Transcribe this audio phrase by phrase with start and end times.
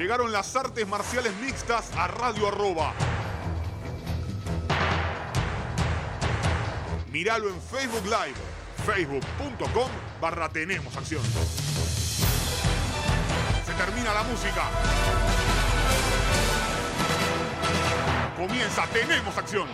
[0.00, 2.94] Llegaron las artes marciales mixtas a Radio Arroba.
[7.12, 8.38] Míralo en Facebook Live,
[8.86, 11.20] facebook.com barra Tenemos Acción.
[13.66, 14.62] Se termina la música.
[18.38, 19.68] Comienza Tenemos Acción.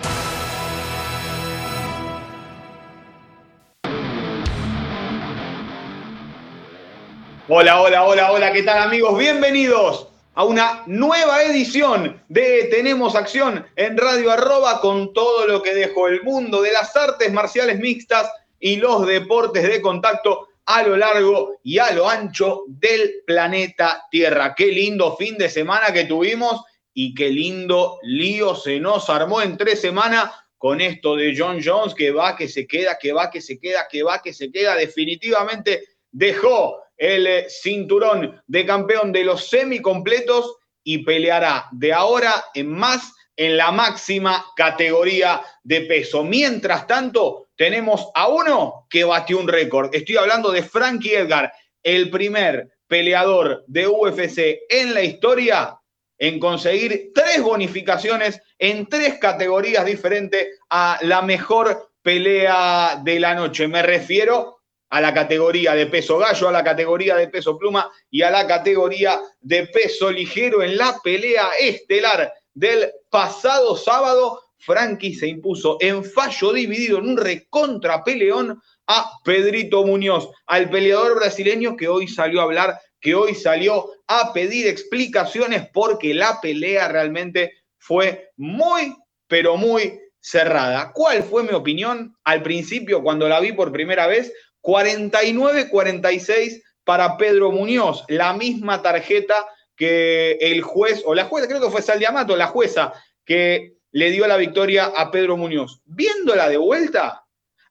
[7.47, 9.17] Hola, hola, hola, hola, ¿qué tal amigos?
[9.17, 10.06] Bienvenidos
[10.37, 16.09] a una nueva edición de Tenemos Acción en Radio Arroba con todo lo que dejó
[16.09, 21.59] el mundo de las artes marciales mixtas y los deportes de contacto a lo largo
[21.63, 24.55] y a lo ancho del planeta Tierra.
[24.55, 29.57] Qué lindo fin de semana que tuvimos y qué lindo lío se nos armó en
[29.57, 33.41] tres semanas con esto de John Jones, que va, que se queda, que va, que
[33.41, 34.75] se queda, que va, que se queda.
[34.75, 42.73] Definitivamente dejó el eh, cinturón de campeón de los semicompletos y peleará de ahora en
[42.73, 46.25] más en la máxima categoría de peso.
[46.25, 49.95] Mientras tanto, tenemos a uno que batió un récord.
[49.95, 55.79] Estoy hablando de Frankie Edgar, el primer peleador de UFC en la historia
[56.19, 63.69] en conseguir tres bonificaciones en tres categorías diferentes a la mejor pelea de la noche.
[63.69, 64.56] Me refiero
[64.91, 68.47] a la categoría de peso gallo, a la categoría de peso pluma y a la
[68.47, 74.43] categoría de peso ligero en la pelea estelar del pasado sábado.
[74.59, 81.17] Frankie se impuso en fallo dividido en un recontra peleón a Pedrito Muñoz, al peleador
[81.17, 86.89] brasileño que hoy salió a hablar, que hoy salió a pedir explicaciones porque la pelea
[86.89, 90.93] realmente fue muy, pero muy cerrada.
[90.93, 94.33] ¿Cuál fue mi opinión al principio cuando la vi por primera vez?
[94.67, 99.47] 49-46 para Pedro Muñoz, la misma tarjeta
[99.77, 102.93] que el juez, o la jueza, creo que fue Saldiamato, la jueza,
[103.25, 105.83] que le dio la victoria a Pedro Muñoz.
[105.85, 107.25] Viéndola de vuelta,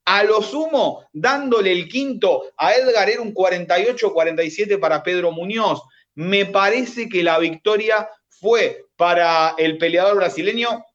[0.06, 5.82] a lo sumo, dándole el quinto a Edgar, era un 48-47 para Pedro Muñoz.
[6.14, 10.86] Me parece que la victoria fue para el peleador brasileño.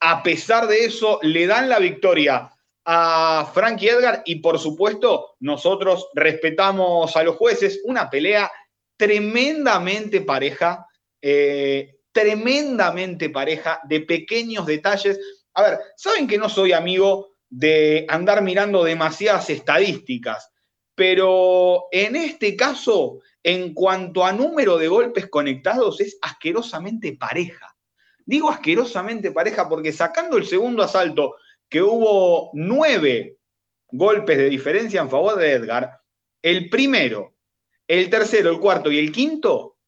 [0.00, 2.51] A pesar de eso, le dan la victoria
[2.84, 7.80] a Frankie Edgar y por supuesto nosotros respetamos a los jueces.
[7.84, 8.50] Una pelea
[8.96, 10.86] tremendamente pareja,
[11.20, 15.18] eh, tremendamente pareja, de pequeños detalles.
[15.54, 20.50] A ver, saben que no soy amigo de andar mirando demasiadas estadísticas,
[20.94, 27.76] pero en este caso, en cuanto a número de golpes conectados, es asquerosamente pareja.
[28.24, 31.34] Digo asquerosamente pareja porque sacando el segundo asalto
[31.72, 33.38] que hubo nueve
[33.90, 35.98] golpes de diferencia en favor de Edgar,
[36.42, 37.34] el primero,
[37.88, 39.78] el tercero, el cuarto y el quinto,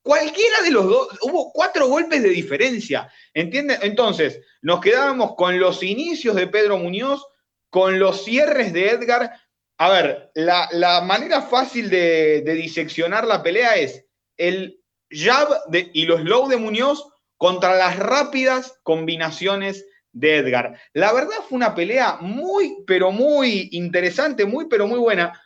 [0.00, 3.78] cualquiera de los dos, hubo cuatro golpes de diferencia, ¿entienden?
[3.82, 7.26] Entonces, nos quedábamos con los inicios de Pedro Muñoz,
[7.68, 9.32] con los cierres de Edgar.
[9.78, 14.04] A ver, la, manera fácil de, diseccionar la pelea es
[14.36, 15.48] el jab
[15.92, 20.80] y los low de Muñoz contra las rápidas combinaciones de Edgar.
[20.94, 25.38] La verdad fue una pelea muy, pero muy interesante, muy, pero muy buena.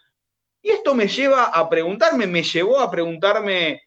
[0.62, 3.82] Y esto me lleva a preguntarme, me llevó a preguntarme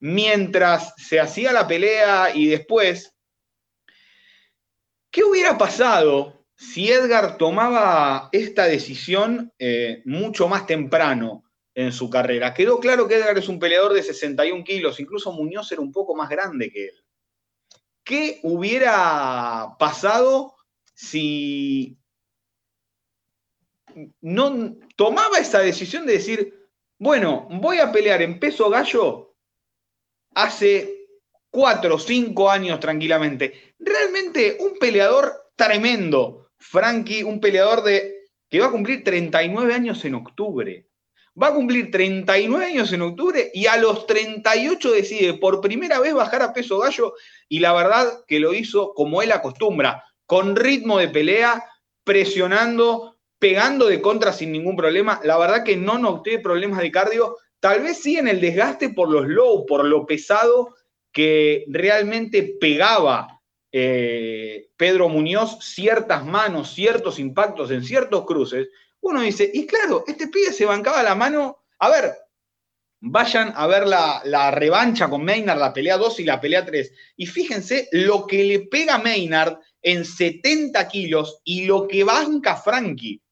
[0.00, 3.14] mientras se hacía la pelea y después,
[5.10, 11.44] ¿qué hubiera pasado si Edgar tomaba esta decisión eh, mucho más temprano
[11.74, 12.52] en su carrera?
[12.52, 16.14] Quedó claro que Edgar es un peleador de 61 kilos, incluso Muñoz era un poco
[16.14, 17.04] más grande que él.
[18.08, 20.56] ¿Qué hubiera pasado
[20.94, 21.98] si
[24.22, 29.36] no tomaba esa decisión de decir, bueno, voy a pelear en peso gallo
[30.34, 31.06] hace
[31.50, 33.74] cuatro o cinco años tranquilamente?
[33.78, 40.14] Realmente un peleador tremendo, Frankie, un peleador de que va a cumplir 39 años en
[40.14, 40.87] octubre
[41.40, 46.14] va a cumplir 39 años en octubre y a los 38 decide por primera vez
[46.14, 47.14] bajar a peso gallo
[47.48, 51.64] y la verdad que lo hizo como él acostumbra, con ritmo de pelea,
[52.04, 55.20] presionando, pegando de contra sin ningún problema.
[55.22, 59.08] La verdad que no noté problemas de cardio, tal vez sí en el desgaste por
[59.08, 60.74] los low, por lo pesado
[61.12, 68.68] que realmente pegaba eh, Pedro Muñoz ciertas manos, ciertos impactos en ciertos cruces
[69.00, 71.64] uno dice, y claro, este pibe se bancaba la mano.
[71.78, 72.14] A ver,
[73.00, 76.92] vayan a ver la, revancha con Maynard, la pelea 2 y la pelea 3.
[77.16, 83.22] Y fíjense lo que le pega Maynard en 70 kilos y lo que banca Frankie.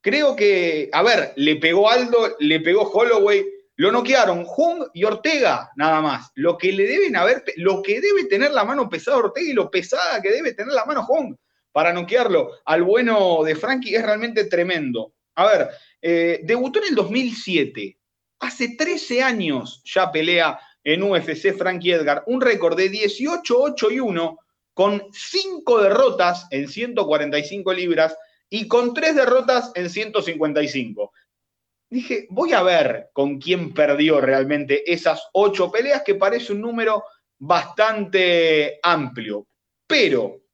[0.00, 3.44] Creo que, a ver, le pegó Aldo, le pegó Holloway,
[3.76, 6.30] Lo noquearon Jung y Ortega, nada más.
[6.34, 9.70] Lo que le deben haber, lo que debe tener la mano pesada Ortega y lo
[9.70, 11.36] pesada que debe tener la mano Jung
[11.78, 15.14] para noquearlo al bueno de Frankie es realmente tremendo.
[15.36, 15.68] A ver,
[16.02, 17.96] eh, debutó en el 2007.
[18.40, 22.24] Hace 13 años ya pelea en UFC Frankie Edgar.
[22.26, 24.38] Un récord de 18, 8 y 1
[24.74, 28.16] con 5 derrotas en 145 libras
[28.50, 31.12] y con 3 derrotas en 155
[31.90, 37.04] dije, voy a ver con quién perdió realmente esas ocho peleas, que parece un número
[37.38, 39.46] bastante amplio.
[39.86, 40.47] Pero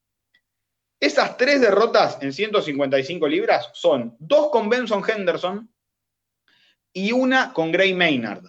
[1.05, 5.73] esas tres derrotas en 155 libras son dos con Benson Henderson
[6.93, 8.45] y una con Gray Maynard.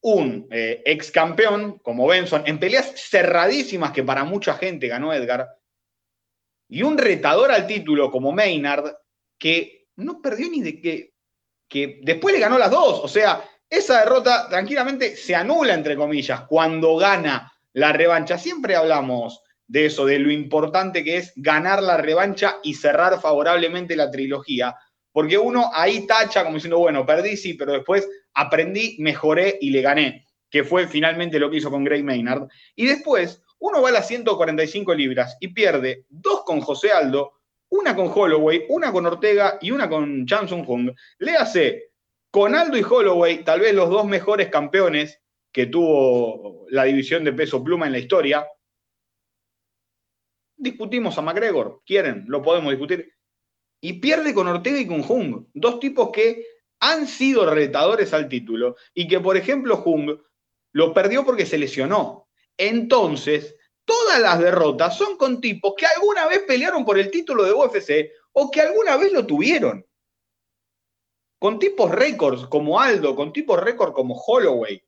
[0.00, 5.48] Un eh, ex campeón como Benson en peleas cerradísimas que para mucha gente ganó Edgar.
[6.68, 8.94] Y un retador al título como Maynard
[9.38, 11.14] que no perdió ni de que
[11.68, 13.00] que después le ganó las dos.
[13.04, 18.38] O sea, esa derrota tranquilamente se anula, entre comillas, cuando gana la revancha.
[18.38, 23.94] Siempre hablamos de eso, de lo importante que es ganar la revancha y cerrar favorablemente
[23.94, 24.74] la trilogía,
[25.12, 29.82] porque uno ahí tacha como diciendo, bueno, perdí, sí, pero después aprendí, mejoré y le
[29.82, 32.48] gané, que fue finalmente lo que hizo con Gray Maynard.
[32.74, 37.32] Y después uno va a las 145 libras y pierde dos con José Aldo,
[37.70, 40.90] una con Holloway, una con Ortega y una con Chan Sung Hung.
[41.18, 41.90] Le hace
[42.30, 45.20] con Aldo y Holloway, tal vez los dos mejores campeones
[45.52, 48.46] que tuvo la división de peso pluma en la historia.
[50.58, 53.14] Discutimos a McGregor, quieren, lo podemos discutir.
[53.80, 56.44] Y pierde con Ortega y con Hung, dos tipos que
[56.80, 60.18] han sido retadores al título y que, por ejemplo, Hung
[60.72, 62.28] lo perdió porque se lesionó.
[62.56, 67.52] Entonces, todas las derrotas son con tipos que alguna vez pelearon por el título de
[67.52, 69.86] UFC o que alguna vez lo tuvieron.
[71.38, 74.82] Con tipos récords como Aldo, con tipos récords como Holloway,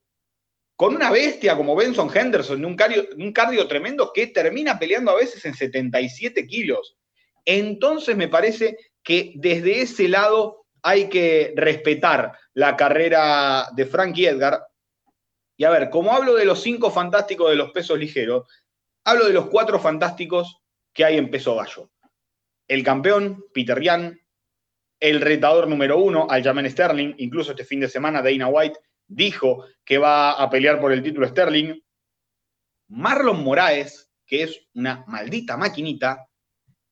[0.80, 5.16] con una bestia como Benson Henderson, un cardio, un cardio tremendo que termina peleando a
[5.16, 6.96] veces en 77 kilos.
[7.44, 14.62] Entonces me parece que desde ese lado hay que respetar la carrera de Frankie Edgar.
[15.58, 18.46] Y a ver, como hablo de los cinco fantásticos de los pesos ligeros,
[19.04, 20.62] Hablo de los cuatro fantásticos
[20.94, 21.90] que hay en peso gallo.
[22.66, 24.18] El campeón, Peter Yan,
[24.98, 28.78] el retador número uno, Aljamain Sterling, incluso este fin de semana Dana White
[29.10, 31.74] dijo que va a pelear por el título Sterling.
[32.88, 36.26] Marlon Moraes, que es una maldita maquinita,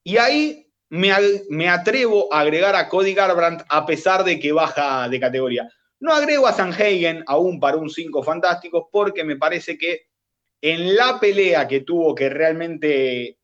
[0.04, 1.12] y ahí me,
[1.50, 5.68] me, atrevo a agregar a Cody Garbrandt a pesar de que baja de categoría.
[6.00, 10.06] No agrego a Sanhagen aún para un 5 fantásticos porque me parece que
[10.60, 13.38] en la pelea que tuvo que realmente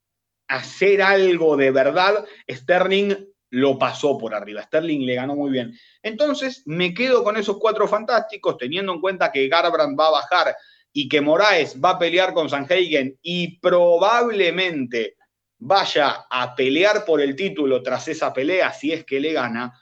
[0.48, 4.62] hacer algo de verdad, Sterling lo pasó por arriba.
[4.62, 5.78] Sterling le ganó muy bien.
[6.02, 10.56] Entonces, me quedo con esos cuatro fantásticos, teniendo en cuenta que Garbrandt va a bajar
[10.92, 15.16] y que Moraes va a pelear con Sanhagen y probablemente
[15.58, 19.72] vaya a pelear por el título tras esa pelea, si es que le gana,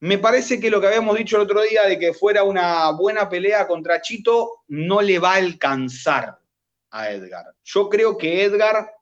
[0.00, 3.28] me parece que lo que habíamos dicho el otro día de que fuera una buena
[3.28, 6.38] pelea contra Chito no le va a alcanzar
[6.90, 7.46] a Edgar.
[7.62, 8.93] Yo creo que Edgar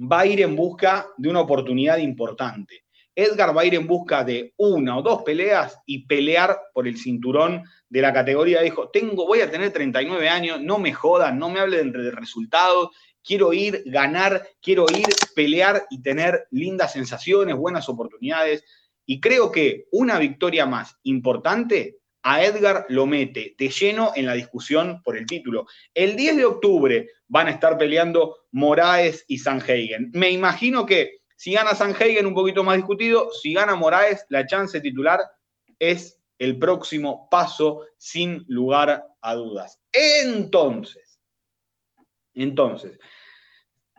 [0.00, 2.84] va a ir en busca de una oportunidad importante.
[3.14, 6.96] Edgar va a ir en busca de una o dos peleas y pelear por el
[6.96, 8.62] cinturón de la categoría.
[8.62, 12.90] Dijo, tengo, voy a tener 39 años, no me jodan, no me hablen de resultados,
[13.22, 18.64] quiero ir, ganar, quiero ir, pelear y tener lindas sensaciones, buenas oportunidades.
[19.04, 24.34] Y creo que una victoria más importante a Edgar lo mete de lleno en la
[24.34, 25.66] discusión por el título.
[25.94, 30.10] El 10 de octubre van a estar peleando Moraes y Sanhagen.
[30.12, 34.80] Me imagino que si gana Sanhagen un poquito más discutido, si gana Moraes, la chance
[34.80, 35.20] titular
[35.78, 39.80] es el próximo paso sin lugar a dudas.
[39.92, 41.18] Entonces,
[42.34, 42.98] entonces,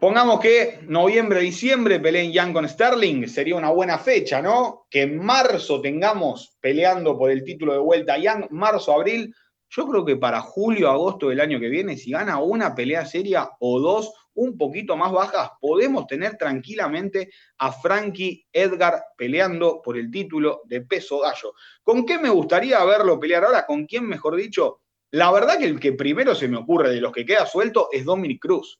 [0.02, 4.88] Pongamos que noviembre, diciembre peleen Young con Sterling, sería una buena fecha, ¿no?
[4.90, 9.32] Que en marzo tengamos peleando por el título de vuelta Young, marzo, abril.
[9.70, 13.52] Yo creo que para julio, agosto del año que viene, si gana una pelea seria
[13.60, 17.30] o dos, un poquito más bajas, podemos tener tranquilamente
[17.60, 21.54] a Frankie Edgar peleando por el título de peso gallo.
[21.84, 23.68] ¿Con qué me gustaría verlo pelear ahora?
[23.68, 24.82] ¿Con quién, mejor dicho?
[25.12, 28.04] La verdad que el que primero se me ocurre de los que queda suelto es
[28.04, 28.80] Dominic Cruz.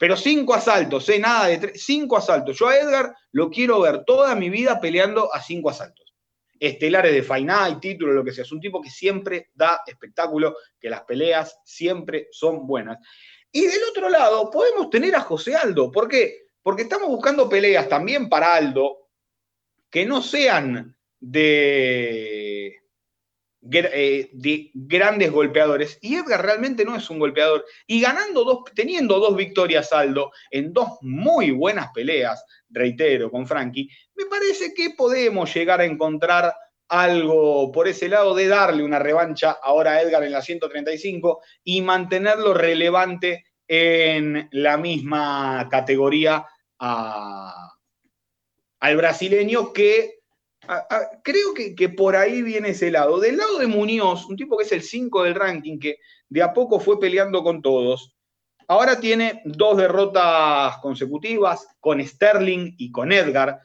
[0.00, 1.18] Pero cinco asaltos, ¿eh?
[1.18, 2.58] Nada de tres, cinco asaltos.
[2.58, 6.14] Yo a Edgar lo quiero ver toda mi vida peleando a cinco asaltos.
[6.58, 8.44] Estelares de Fainá y título, lo que sea.
[8.44, 12.96] Es un tipo que siempre da espectáculo, que las peleas siempre son buenas.
[13.52, 15.92] Y del otro lado, podemos tener a José Aldo.
[15.92, 16.46] ¿Por qué?
[16.62, 19.10] Porque estamos buscando peleas también para Aldo
[19.90, 22.79] que no sean de
[23.60, 25.98] de grandes golpeadores.
[26.00, 27.64] Y Edgar realmente no es un golpeador.
[27.86, 33.88] Y ganando dos, teniendo dos victorias saldo en dos muy buenas peleas, reitero, con Frankie,
[34.14, 36.54] me parece que podemos llegar a encontrar
[36.88, 41.82] algo por ese lado de darle una revancha ahora a Edgar en la 135 y
[41.82, 46.44] mantenerlo relevante en la misma categoría
[46.78, 47.66] al
[48.96, 50.19] brasileño que
[51.22, 53.18] creo que, por ahí viene ese lado.
[53.18, 55.98] Del lado de Muñoz, un tipo que es el 5 del ranking, que
[56.28, 58.14] de a poco fue peleando con todos,
[58.68, 63.60] ahora tiene dos derrotas consecutivas con Sterling y con Edgar.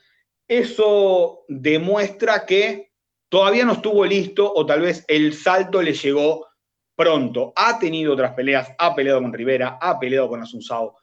[0.48, 2.92] Eso demuestra que
[3.30, 6.48] todavía no estuvo listo o tal vez el salto le llegó
[6.96, 7.54] pronto.
[7.56, 10.98] Ha tenido otras peleas, ha peleado con Rivera, ha peleado con Asunsao,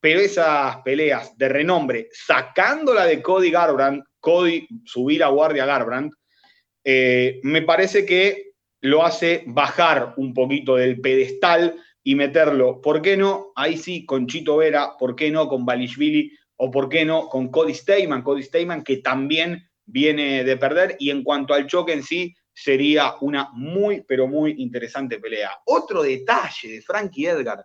[0.00, 6.14] pero esas peleas de renombre, sacándola de Cody Garbrandt, Cody subir a guardia Garbrandt,
[6.84, 13.16] eh, me parece que lo hace bajar un poquito del pedestal y meterlo, ¿por qué
[13.16, 13.52] no?
[13.54, 16.32] Ahí sí, con Chito Vera, ¿por qué no con Balishvili?
[16.56, 18.22] O ¿por qué no con Cody Steyman?
[18.22, 23.14] Cody Steyman que también viene de perder y en cuanto al choque en sí, sería
[23.20, 25.50] una muy, pero muy interesante pelea.
[25.66, 27.64] Otro detalle de Frankie Edgar,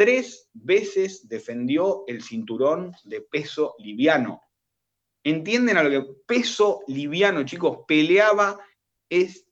[0.00, 4.42] tres veces defendió el cinturón de peso liviano.
[5.22, 7.80] ¿Entienden a lo que peso liviano, chicos?
[7.86, 8.58] Peleaba
[9.10, 9.46] es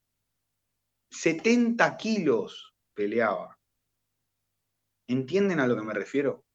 [1.11, 3.59] 70 kilos, peleaba.
[5.07, 6.47] ¿Entienden a lo que me refiero?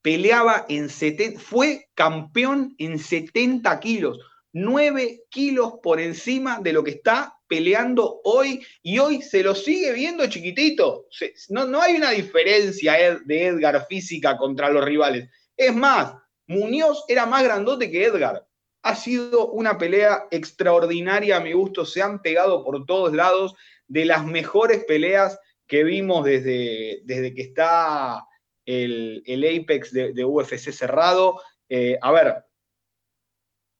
[0.00, 4.20] Peleaba en 70, fue campeón en 70 kilos,
[4.54, 9.92] 9 kilos por encima de lo que está peleando hoy y hoy se lo sigue
[9.92, 11.06] viendo chiquitito.
[11.50, 15.28] No, no hay una diferencia de Edgar física contra los rivales.
[15.54, 16.14] Es más,
[16.46, 18.48] Muñoz era más grandote que Edgar.
[18.84, 21.84] Ha sido una pelea extraordinaria a mi gusto.
[21.84, 23.54] Se han pegado por todos lados
[23.86, 28.24] de las mejores peleas que vimos desde, desde que está
[28.64, 31.38] el, Apex de, UFC cerrado.
[31.68, 32.46] Eh, a ver,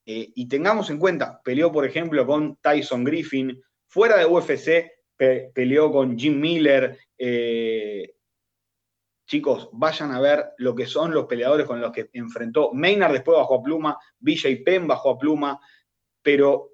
[0.05, 4.91] eh, y tengamos en cuenta, peleó por ejemplo con Tyson Griffin, fuera de UFC
[5.55, 8.15] peleó con Jim Miller, eh,
[9.27, 12.73] Chicos, vayan a ver lo que son los peleadores con los que enfrentó.
[12.75, 15.61] Maynard después bajó a pluma, BJ Penn bajó a pluma,
[16.23, 16.73] pero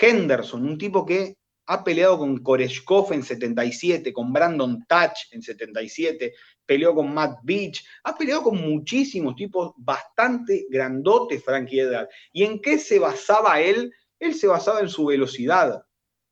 [0.00, 6.34] Henderson, un tipo que ha peleado con Koreshkov en 77, con Brandon Touch en 77,
[6.70, 12.08] peleó con Matt Beach, ha peleado con muchísimos tipos bastante grandotes, Frankie Edgar.
[12.32, 13.92] ¿Y en qué se basaba él?
[14.20, 15.82] Él se basaba en su velocidad.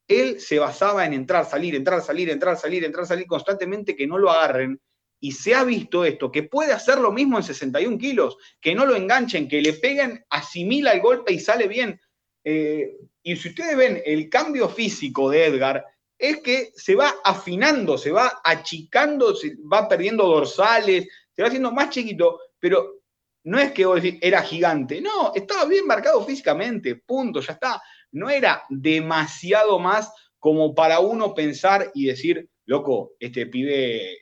[0.06, 4.16] Él se basaba en entrar, salir, entrar, salir, entrar, salir, entrar, salir constantemente, que no
[4.16, 4.80] lo agarren
[5.18, 8.86] y se ha visto esto, que puede hacer lo mismo en 61 kilos, que no
[8.86, 12.00] lo enganchen, que le peguen, asimila el golpe y sale bien.
[12.44, 15.84] Eh, y si ustedes ven el cambio físico de Edgar,
[16.18, 21.70] es que se va afinando, se va achicando, se va perdiendo dorsales, se va haciendo
[21.72, 23.02] más chiquito, pero
[23.44, 27.82] no es que vos decís, era gigante, no, estaba bien marcado físicamente, punto, ya está.
[28.10, 34.18] No era demasiado más como para uno pensar y decir, loco, este pibe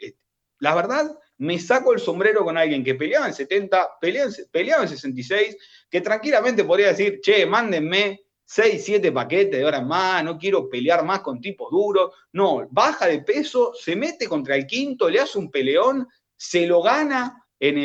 [0.60, 5.56] la verdad, me saco el sombrero con alguien que peleaba en 70, peleaba, en 66,
[5.90, 11.04] que tranquilamente podría decir, che, mándenme 6, 7 paquetes de horas más, no quiero pelear
[11.04, 12.12] más con tipos duros.
[12.32, 16.80] No, baja de peso, se mete contra el quinto, le hace un peleón, se lo
[16.80, 17.76] gana en,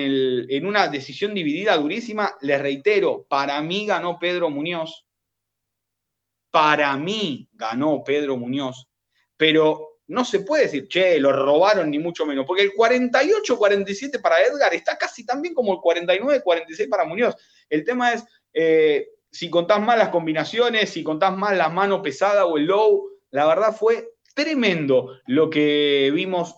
[0.49, 2.35] en una decisión dividida durísima.
[2.41, 5.05] Les reitero, para mí ganó Pedro Muñoz.
[6.51, 8.87] Para mí ganó Pedro Muñoz.
[9.35, 14.43] Pero no se puede decir, che, lo robaron ni mucho menos, porque el 48-47 para
[14.43, 17.35] Edgar está casi tan bien como el 49-46 para Muñoz.
[17.69, 22.45] El tema es, eh, si contás más las combinaciones, si contás más la mano pesada
[22.45, 26.55] o el low, la verdad fue tremendo lo que vimos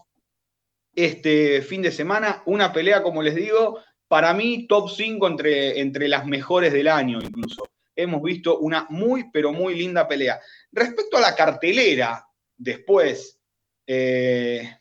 [0.95, 2.41] este fin de semana.
[2.45, 7.19] Una pelea, como les digo, para mí top 5 entre, entre las mejores del año
[7.21, 7.63] incluso.
[7.95, 10.39] Hemos visto una muy, pero muy linda pelea.
[10.71, 12.27] Respecto a la cartelera,
[12.57, 13.39] después
[13.85, 14.77] eh,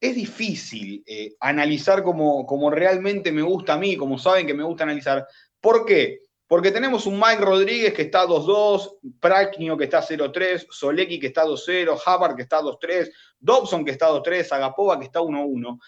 [0.00, 4.62] es difícil eh, analizar como, como, realmente me gusta a mí, como saben que me
[4.62, 5.26] gusta analizar.
[5.60, 6.20] ¿Por qué?
[6.46, 11.44] Porque tenemos un Mike Rodríguez que está 2-2, Praknio que está 0-3, Solecki que está
[11.44, 15.78] 2-0, Havard que está 2-3, Dobson que está 2-3, Agapova que está 1-1.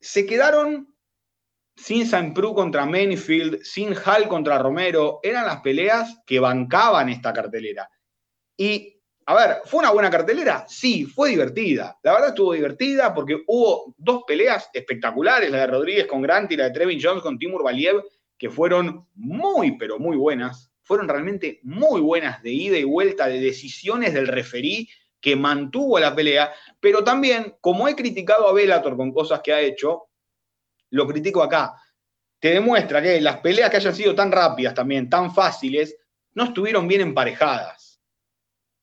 [0.00, 0.94] Se quedaron
[1.76, 5.20] sin Saint-Prou contra Mainfield, sin Hall contra Romero.
[5.22, 7.88] Eran las peleas que bancaban esta cartelera.
[8.56, 10.64] Y a ver, ¿fue una buena cartelera?
[10.68, 11.98] Sí, fue divertida.
[12.02, 16.56] La verdad estuvo divertida porque hubo dos peleas espectaculares, la de Rodríguez con Grant y
[16.56, 18.02] la de Trevin Jones con Timur Valiev,
[18.40, 20.72] que fueron muy, pero muy buenas.
[20.82, 24.88] fueron realmente muy buenas de ida y vuelta, de decisiones del referí
[25.20, 29.60] que mantuvo la pelea, pero también, como he criticado a Bellator con cosas que ha
[29.60, 30.08] hecho,
[30.88, 31.74] lo critico acá.
[32.40, 35.96] Te demuestra que las peleas que hayan sido tan rápidas también, tan fáciles,
[36.32, 38.00] no estuvieron bien emparejadas.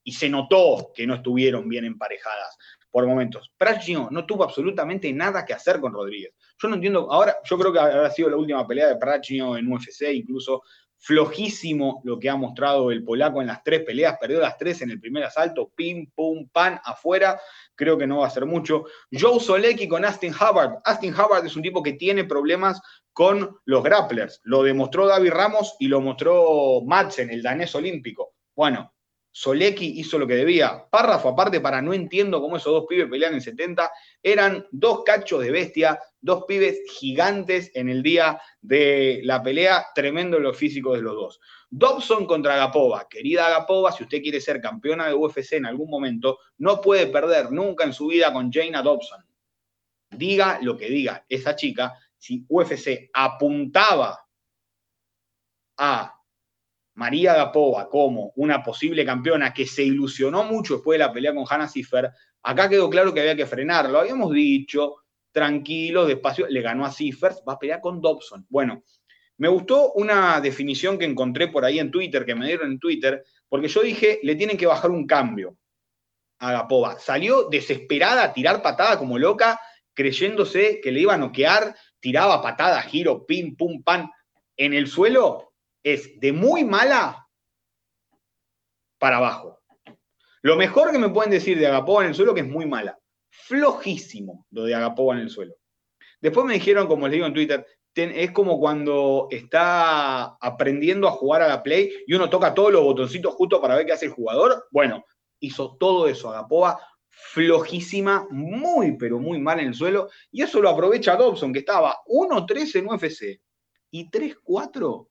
[0.03, 2.57] Y se notó que no estuvieron bien emparejadas
[2.91, 3.51] por momentos.
[3.57, 6.35] Prachnio no tuvo absolutamente nada que hacer con Rodríguez.
[6.59, 9.71] Yo no entiendo, ahora yo creo que habrá sido la última pelea de Prachnio en
[9.71, 10.63] UFC, incluso
[10.99, 14.89] flojísimo lo que ha mostrado el polaco en las tres peleas, perdió las tres en
[14.89, 17.39] el primer asalto, pim, pum, pan, afuera,
[17.75, 18.85] creo que no va a ser mucho.
[19.11, 20.79] Joe Solecki con Austin Hubbard.
[20.83, 22.81] Austin Hubbard es un tipo que tiene problemas
[23.13, 28.33] con los grapplers, lo demostró David Ramos y lo mostró Madsen, el danés olímpico.
[28.55, 28.93] Bueno,
[29.39, 30.87] Solecki hizo lo que debía.
[30.89, 33.91] Párrafo aparte para no entiendo cómo esos dos pibes pelean en 70.
[34.23, 39.85] Eran dos cachos de bestia, dos pibes gigantes en el día de la pelea.
[39.93, 41.39] Tremendo los físicos de los dos.
[41.69, 43.05] Dobson contra Agapova.
[43.07, 47.51] Querida Agapova, si usted quiere ser campeona de UFC en algún momento, no puede perder
[47.51, 49.23] nunca en su vida con Jaina Dobson.
[50.09, 54.19] Diga lo que diga esa chica, si UFC apuntaba
[55.77, 56.16] a
[56.97, 61.45] María Gapova como una posible campeona que se ilusionó mucho después de la pelea con
[61.47, 62.09] Hannah Ciffer,
[62.41, 63.99] acá quedó claro que había que frenarlo.
[63.99, 64.95] Habíamos dicho,
[65.31, 68.47] tranquilo, despacio, le ganó a Ciffer, va a pelear con Dobson.
[68.49, 68.83] Bueno,
[69.37, 73.23] me gustó una definición que encontré por ahí en Twitter, que me dieron en Twitter,
[73.47, 75.55] porque yo dije, le tienen que bajar un cambio
[76.39, 76.97] a Gapova.
[76.97, 79.59] Salió desesperada a tirar patada como loca,
[79.93, 84.09] creyéndose que le iba a noquear, tiraba patada, giro, pim, pum, pan.
[84.55, 85.46] En el suelo
[85.93, 87.29] es de muy mala
[88.97, 89.61] para abajo.
[90.41, 92.99] Lo mejor que me pueden decir de Agapova en el suelo que es muy mala.
[93.29, 95.55] Flojísimo lo de Agapova en el suelo.
[96.19, 97.65] Después me dijeron, como les digo en Twitter,
[97.95, 102.83] es como cuando está aprendiendo a jugar a la Play y uno toca todos los
[102.83, 104.67] botoncitos justo para ver qué hace el jugador.
[104.71, 105.05] Bueno,
[105.39, 110.09] hizo todo eso Agapova, flojísima, muy, pero muy mal en el suelo.
[110.31, 113.41] Y eso lo aprovecha Dobson, que estaba 1-3 en UFC
[113.91, 115.07] y 3-4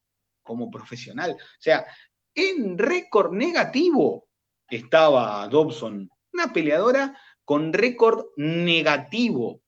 [0.46, 1.32] como profesional.
[1.32, 1.86] O sea,
[2.34, 4.28] en récord negativo
[4.70, 9.60] estaba Dobson, una peleadora con récord negativo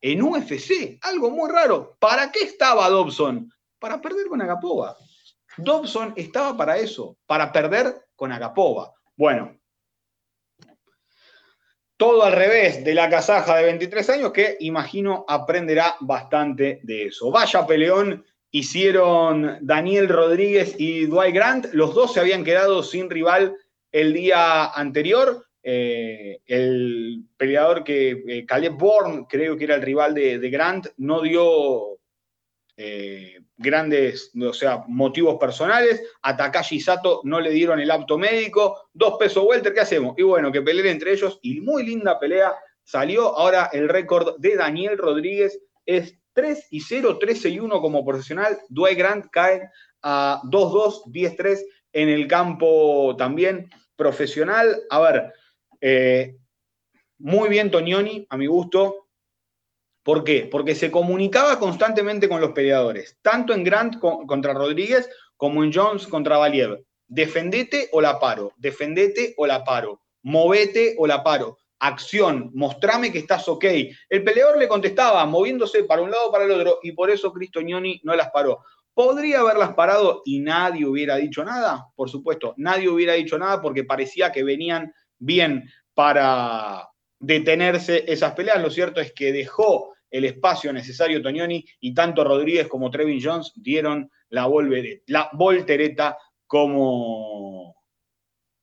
[0.00, 1.96] en UFC, algo muy raro.
[1.98, 3.50] ¿Para qué estaba Dobson?
[3.78, 4.96] Para perder con Agapova.
[5.56, 8.92] Dobson estaba para eso, para perder con Agapova.
[9.16, 9.58] Bueno,
[11.96, 17.30] todo al revés de la casaja de 23 años que imagino aprenderá bastante de eso.
[17.30, 21.66] Vaya peleón hicieron Daniel Rodríguez y Dwight Grant.
[21.72, 23.56] Los dos se habían quedado sin rival
[23.90, 25.44] el día anterior.
[25.60, 31.20] Eh, el peleador que, eh, Caleb Bourne, creo que era el rival de, Grant, no
[31.20, 31.98] dio
[32.76, 36.00] eh, grandes, o sea, motivos personales.
[36.22, 38.88] A Takashi Sato no le dieron el apto médico.
[38.92, 40.14] Dos pesos welter, ¿qué hacemos?
[40.16, 41.40] Y bueno, que peleen entre ellos.
[41.42, 43.36] Y muy linda pelea salió.
[43.36, 48.58] Ahora el récord de Daniel Rodríguez es 3 y 0, 13 y 1 como profesional.
[48.68, 49.70] Dwight Grant cae
[50.02, 51.60] a 2-2, 10-3
[51.92, 54.82] en el campo también profesional.
[54.90, 55.32] A ver,
[55.80, 56.36] eh,
[57.18, 59.08] muy bien Tonioni, a mi gusto.
[60.02, 60.46] ¿Por qué?
[60.50, 66.06] Porque se comunicaba constantemente con los peleadores, tanto en Grant contra Rodríguez como en Jones
[66.06, 66.84] contra Valiev.
[67.06, 73.18] Defendete o la paro, defendete o la paro, movete o la paro acción, mostrame que
[73.18, 73.64] estás ok.
[74.08, 77.32] El peleador le contestaba, moviéndose para un lado o para el otro, y por eso
[77.32, 78.60] Cristoñoni no las paró.
[78.94, 81.88] ¿Podría haberlas parado y nadie hubiera dicho nada?
[81.96, 88.62] Por supuesto, nadie hubiera dicho nada porque parecía que venían bien para detenerse esas peleas.
[88.62, 93.52] Lo cierto es que dejó el espacio necesario Toñoni y tanto Rodríguez como Trevin Jones
[93.56, 94.48] dieron la,
[95.06, 96.16] la voltereta
[96.46, 97.53] como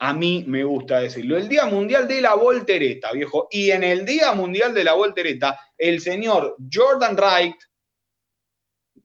[0.04, 1.38] a mí me gusta decirlo.
[1.38, 3.48] El Día Mundial de la Voltereta, viejo.
[3.52, 7.56] Y en el Día Mundial de la Voltereta, el señor Jordan Wright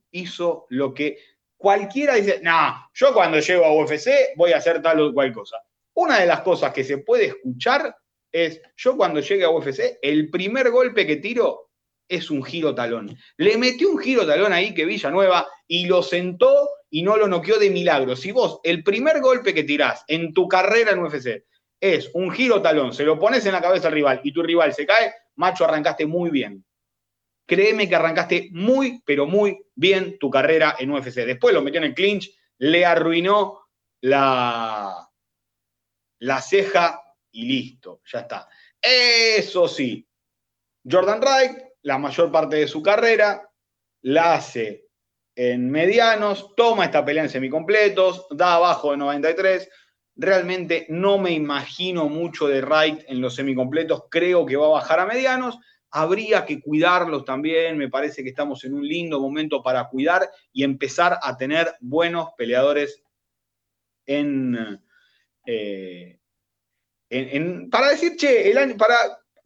[0.09, 1.19] hizo lo que
[1.55, 5.57] cualquiera dice, no, yo cuando llego a UFC voy a hacer tal o cual cosa.
[5.93, 7.95] Una de las cosas que se puede escuchar
[8.31, 11.69] es, yo cuando llegue a UFC, el primer golpe que tiro
[12.09, 13.15] es un giro talón.
[13.37, 17.59] Le metió un giro talón ahí que Villanueva y lo sentó y no lo noqueó
[17.59, 18.15] de milagro.
[18.15, 21.45] Si vos el primer golpe que tirás en tu carrera en UFC
[21.79, 24.73] es un giro talón, se lo pones en la cabeza al rival y tu rival
[24.73, 26.65] se cae, macho, arrancaste muy bien.
[27.45, 31.25] Créeme que arrancaste muy, pero muy bien tu carrera en UFC.
[31.25, 33.67] Después lo metió en el clinch, le arruinó
[34.01, 35.09] la,
[36.19, 38.49] la ceja y listo, ya está.
[38.81, 40.07] Eso sí,
[40.89, 43.49] Jordan Wright, la mayor parte de su carrera,
[44.01, 44.86] la hace
[45.39, 49.69] en medianos, toma esta pelea en semicompletos, da abajo de 93.
[50.15, 54.99] Realmente no me imagino mucho de Wright en los semicompletos, creo que va a bajar
[54.99, 55.59] a medianos.
[55.91, 60.63] Habría que cuidarlos también, me parece que estamos en un lindo momento para cuidar y
[60.63, 63.03] empezar a tener buenos peleadores
[64.07, 64.81] en,
[65.45, 66.19] eh,
[67.69, 68.97] para decir, che, el año, para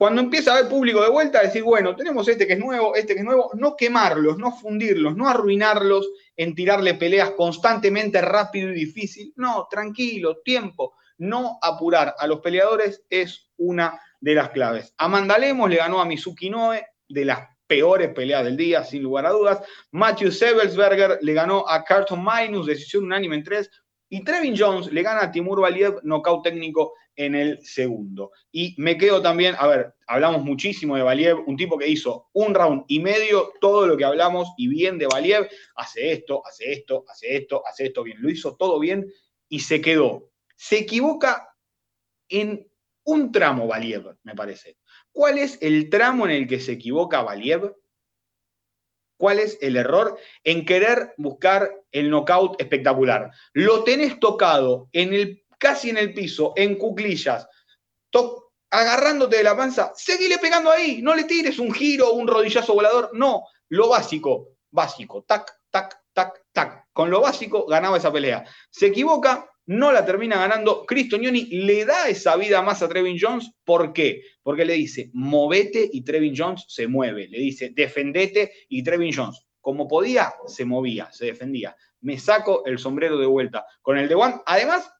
[0.01, 3.13] cuando empieza a haber público de vuelta, decir, bueno, tenemos este que es nuevo, este
[3.13, 8.73] que es nuevo, no quemarlos, no fundirlos, no arruinarlos en tirarle peleas constantemente rápido y
[8.73, 9.31] difícil.
[9.35, 10.95] No, tranquilo, tiempo.
[11.19, 14.91] No apurar a los peleadores es una de las claves.
[14.97, 19.27] Amanda Lemos le ganó a Mizuki Noe, de las peores peleas del día, sin lugar
[19.27, 19.59] a dudas.
[19.91, 23.69] Matthew Sebelsberger le ganó a Carton Minus, decisión unánime en tres.
[24.09, 28.31] Y Trevin Jones le gana a Timur Valiev, nocaut técnico en el segundo.
[28.51, 32.53] Y me quedo también, a ver, hablamos muchísimo de Valiev, un tipo que hizo un
[32.53, 37.05] round y medio, todo lo que hablamos y bien de Valiev, hace esto, hace esto,
[37.07, 39.11] hace esto, hace esto bien, lo hizo todo bien
[39.49, 40.31] y se quedó.
[40.55, 41.55] Se equivoca
[42.29, 42.67] en
[43.03, 44.77] un tramo Valiev, me parece.
[45.11, 47.75] ¿Cuál es el tramo en el que se equivoca Valiev?
[49.17, 50.17] ¿Cuál es el error?
[50.43, 53.29] En querer buscar el knockout espectacular.
[53.53, 57.47] Lo tenés tocado en el, casi en el piso, en cuclillas,
[58.71, 63.11] agarrándote de la panza, seguile pegando ahí, no le tires un giro, un rodillazo volador,
[63.13, 66.87] no, lo básico, básico, tac, tac, tac, tac.
[66.91, 68.43] Con lo básico ganaba esa pelea.
[68.71, 70.83] Se equivoca, no la termina ganando.
[70.85, 73.51] Cristognoni le da esa vida más a Trevin Jones.
[73.63, 74.23] ¿Por qué?
[74.41, 77.27] Porque le dice, movete y Trevin Jones se mueve.
[77.27, 81.75] Le dice, defendete y Trevin Jones, como podía, se movía, se defendía.
[82.01, 84.41] Me saco el sombrero de vuelta con el de One.
[84.45, 84.91] Además,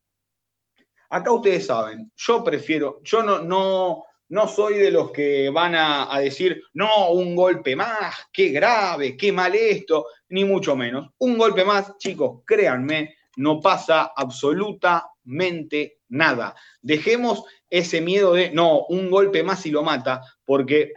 [1.12, 6.14] acá ustedes saben, yo prefiero, yo no, no, no soy de los que van a,
[6.14, 11.10] a, decir, no, un golpe más, qué grave, qué mal esto, ni mucho menos.
[11.20, 16.56] Un golpe más, chicos, créanme, no pasa absolutamente nada.
[16.82, 20.94] Dejemos ese miedo de, no, un golpe más y lo mata, porque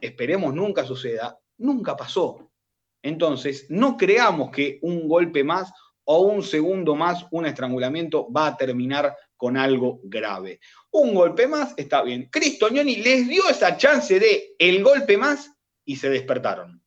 [0.00, 2.50] esperemos nunca suceda, nunca pasó.
[3.02, 5.72] Entonces, no creamos que un golpe más
[6.04, 10.60] o un segundo más, un estrangulamiento, va a terminar con algo grave.
[10.90, 12.28] Un golpe más está bien.
[12.30, 15.50] Cristognoni les dio esa chance de el golpe más
[15.84, 16.82] y se despertaron.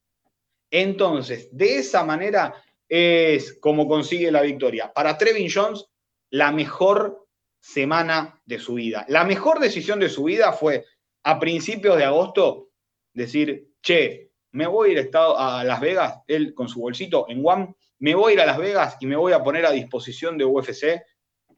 [0.71, 2.53] Entonces, de esa manera
[2.87, 4.91] es como consigue la victoria.
[4.93, 5.85] Para Trevin Jones,
[6.29, 7.27] la mejor
[7.59, 9.05] semana de su vida.
[9.09, 10.85] La mejor decisión de su vida fue
[11.23, 12.69] a principios de agosto
[13.13, 17.75] decir, che, me voy a ir a Las Vegas, él con su bolsito en Guam,
[17.99, 20.45] me voy a ir a Las Vegas y me voy a poner a disposición de
[20.45, 21.01] UFC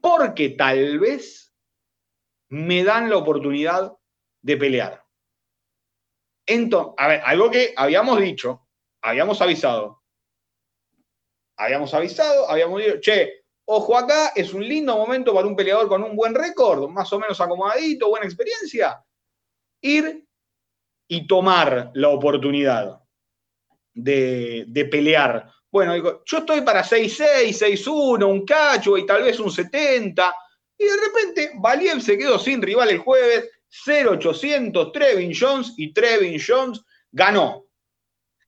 [0.00, 1.54] porque tal vez
[2.48, 3.92] me dan la oportunidad
[4.42, 5.04] de pelear.
[6.46, 8.66] Entonces, a ver, algo que habíamos dicho,
[9.02, 10.02] habíamos avisado,
[11.56, 16.02] habíamos avisado, habíamos dicho, che, ojo acá, es un lindo momento para un peleador con
[16.02, 19.04] un buen récord, más o menos acomodadito, buena experiencia,
[19.80, 20.26] ir
[21.08, 23.00] y tomar la oportunidad
[23.94, 25.52] de, de pelear.
[25.70, 30.34] Bueno, digo, yo estoy para 6-6, 6-1, un cacho y tal vez un 70.
[30.76, 33.48] Y de repente, Valiev se quedó sin rival el jueves,
[33.86, 37.66] 0-800, Trevin Jones y Trevin Jones ganó.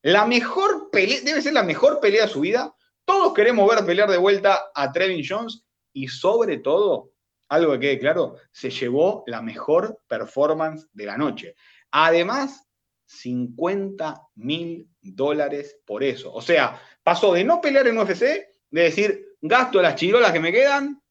[0.01, 4.09] La mejor pelea, debe ser la mejor pelea de su vida, todos queremos ver pelear
[4.09, 7.11] de vuelta a Trevin Jones y sobre todo,
[7.49, 11.55] algo que quede claro, se llevó la mejor performance de la noche.
[11.91, 12.67] Además,
[13.05, 16.33] 50 mil dólares por eso.
[16.33, 18.21] O sea, pasó de no pelear en UFC,
[18.69, 21.01] de decir, gasto las chirolas que me quedan,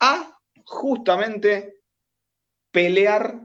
[0.00, 1.82] a justamente
[2.72, 3.40] pelear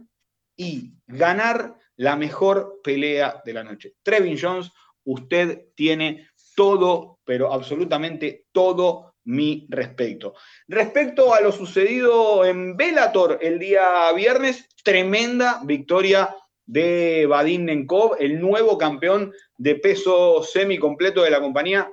[0.58, 3.96] y ganar la mejor pelea de la noche.
[4.02, 4.72] Trevin Jones,
[5.06, 10.34] usted tiene todo, pero absolutamente todo mi respeto.
[10.68, 16.36] Respecto a lo sucedido en Bellator el día viernes, tremenda victoria
[16.70, 21.92] de Vadim Nenkov, el nuevo campeón de peso semicompleto de la compañía.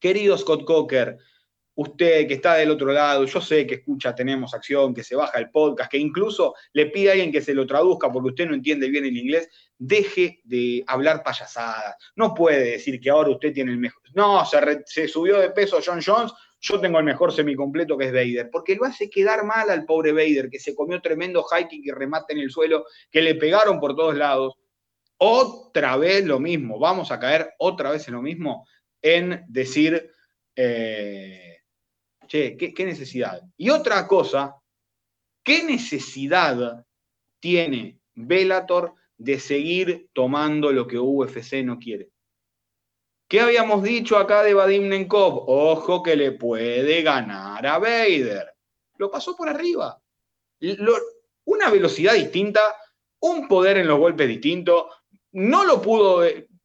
[0.00, 1.18] Querido Scott Coker,
[1.74, 5.38] usted que está del otro lado, yo sé que escucha Tenemos Acción, que se baja
[5.38, 8.54] el podcast, que incluso le pide a alguien que se lo traduzca porque usted no
[8.54, 11.96] entiende bien el inglés, deje de hablar payasadas.
[12.16, 14.02] No puede decir que ahora usted tiene el mejor.
[14.14, 14.42] No,
[14.86, 18.74] se, subió de peso John Jones, yo tengo el mejor semicompleto que es Vader, porque
[18.74, 22.40] lo hace quedar mal al pobre Vader, que se comió tremendo hiking y remate en
[22.40, 24.54] el suelo, que le pegaron por todos lados.
[25.18, 28.66] Otra vez lo mismo, vamos a caer otra vez en lo mismo,
[29.02, 30.10] en decir.
[30.54, 31.58] Eh,
[32.26, 33.42] che, ¿qué, necesidad?
[33.56, 34.56] Y otra cosa,
[35.42, 36.84] ¿qué necesidad
[37.40, 42.10] tiene Velator de seguir tomando lo que UFC no quiere?
[43.28, 45.44] ¿Qué habíamos dicho acá de Vadim Nenkov?
[45.46, 48.54] Ojo que le puede ganar a Vader.
[48.96, 50.00] Lo pasó por arriba.
[51.44, 52.60] una velocidad distinta,
[53.20, 54.88] un poder en los golpes distinto.
[55.32, 56.22] No lo pudo,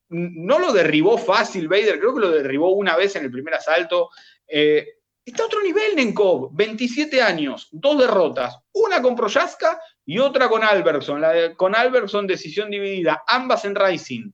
[0.08, 4.10] no lo derribó fácil Vader, creo que lo derribó una vez en el primer asalto.
[4.48, 4.88] Eh,
[5.26, 10.64] está a otro nivel Nenkov, 27 años, dos derrotas, una con Proyaska y otra con
[10.64, 11.22] Albertson.
[11.58, 14.32] Con Albertson decisión dividida, ambas en Rising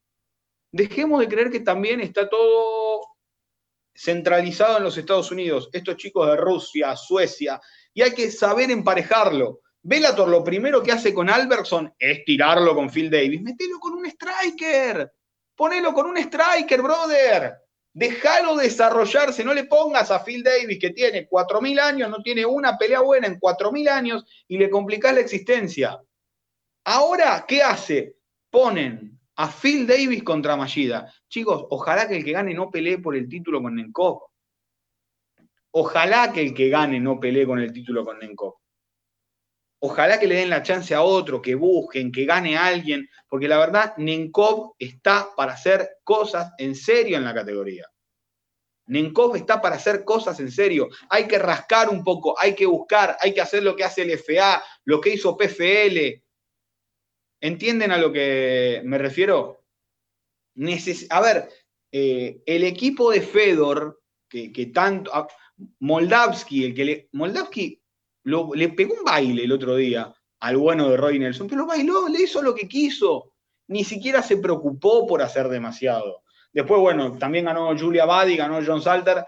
[0.72, 3.02] dejemos de creer que también está todo
[3.96, 7.60] centralizado en los Estados Unidos, estos chicos de Rusia, Suecia,
[7.94, 9.62] y hay que saber emparejarlo.
[9.82, 13.42] Bellator lo primero que hace con Albertson es tirarlo con Phil Davis.
[13.42, 15.12] Metelo con un striker.
[15.56, 17.56] Ponelo con un striker, brother.
[17.94, 19.44] Déjalo desarrollarse.
[19.44, 23.28] No le pongas a Phil Davis, que tiene 4.000 años, no tiene una pelea buena
[23.28, 26.00] en 4.000 años, y le complicás la existencia.
[26.86, 28.16] Ahora, ¿qué hace?
[28.50, 31.14] Ponen a Phil Davis contra Mashida.
[31.30, 34.24] Chicos, ojalá que el que gane no pelee por el título con Nenkov.
[35.72, 38.56] Ojalá que el que gane no pelee con el título con Nenkov.
[39.82, 43.58] Ojalá que le den la chance a otro, que busquen, que gane alguien, porque la
[43.58, 47.88] verdad, Nenkov está para hacer cosas en serio en la categoría.
[48.88, 50.90] Nenkov está para hacer cosas en serio.
[51.10, 54.20] Hay que rascar un poco, hay que buscar, hay que hacer lo que hace el
[54.20, 56.24] FA, lo que hizo PFL,
[57.42, 59.64] ¿Entienden a lo que me refiero?
[61.10, 61.50] a ver,
[61.92, 65.12] eh, el equipo de Fedor, que, tanto.
[65.80, 67.10] Moldavski, el que le.
[67.14, 67.82] Moldavski
[68.24, 72.24] le pegó un baile el otro día al bueno de Roy Nelson, pero bailó, le
[72.24, 73.34] hizo lo que quiso.
[73.68, 76.24] Ni siquiera se preocupó por hacer demasiado.
[76.52, 79.26] Después, bueno, también ganó Julia Badi, ganó John Salter,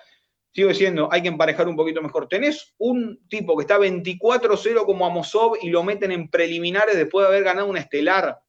[0.54, 2.28] sigo diciendo, hay que emparejar un poquito mejor.
[2.28, 7.30] Tenés un tipo que está 24-0 como Amosov y lo meten en preliminares después de
[7.30, 8.40] haber ganado un estelar.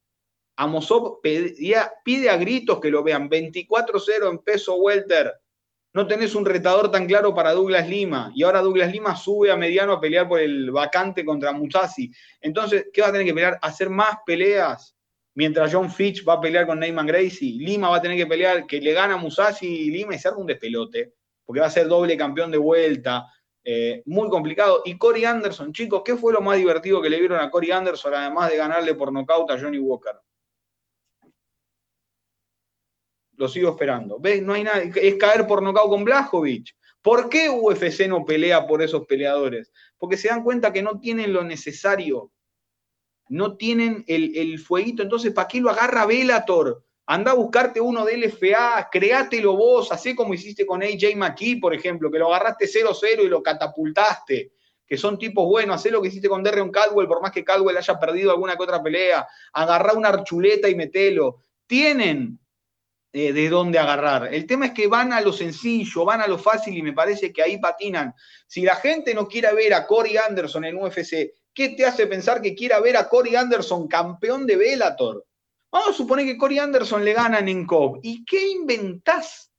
[0.55, 3.29] Amosov pide a gritos que lo vean.
[3.29, 5.33] 24-0 en peso welter.
[5.93, 8.31] No tenés un retador tan claro para Douglas Lima.
[8.35, 12.11] Y ahora Douglas Lima sube a mediano a pelear por el vacante contra Musashi.
[12.41, 13.59] Entonces, ¿qué va a tener que pelear?
[13.61, 14.95] Hacer más peleas.
[15.35, 17.57] Mientras John Fitch va a pelear con Neyman Gracie.
[17.59, 20.27] Lima va a tener que pelear, que le gana a Musashi y Lima y se
[20.27, 21.13] haga un despelote
[21.45, 23.27] porque va a ser doble campeón de vuelta.
[23.63, 24.81] Eh, muy complicado.
[24.85, 28.13] Y Corey Anderson, chicos, ¿qué fue lo más divertido que le vieron a Corey Anderson,
[28.13, 30.13] además de ganarle por nocaut a Johnny Walker?
[33.35, 34.19] Lo sigo esperando.
[34.19, 34.41] ¿Ves?
[34.41, 34.81] No hay nada.
[34.81, 36.75] Es caer por nocaut con Blajovic.
[37.01, 39.71] ¿Por qué UFC no pelea por esos peleadores?
[39.97, 42.31] Porque se dan cuenta que no tienen lo necesario.
[43.29, 45.03] No tienen el, el fueguito.
[45.03, 46.82] Entonces, ¿para qué lo agarra Velator?
[47.05, 51.73] Anda a buscarte uno de LFA, créatelo vos, así como hiciste con AJ McKee, por
[51.73, 54.53] ejemplo, que lo agarraste 0-0 y lo catapultaste,
[54.85, 57.75] que son tipos buenos, hacé lo que hiciste con Derrion Caldwell, por más que Caldwell
[57.75, 61.39] haya perdido alguna que otra pelea, agarrá una archuleta y metelo.
[61.67, 62.39] Tienen
[63.15, 64.33] eh, de dónde agarrar.
[64.33, 67.31] El tema es que van a lo sencillo, van a lo fácil y me parece
[67.31, 68.15] que ahí patinan.
[68.47, 72.41] Si la gente no quiere ver a Corey Anderson en UFC, ¿qué te hace pensar
[72.41, 75.25] que quiera ver a Corey Anderson campeón de Bellator?
[75.73, 77.99] Vamos a suponer que Corey Anderson le gana a Nenkov.
[78.03, 79.51] ¿Y qué inventás?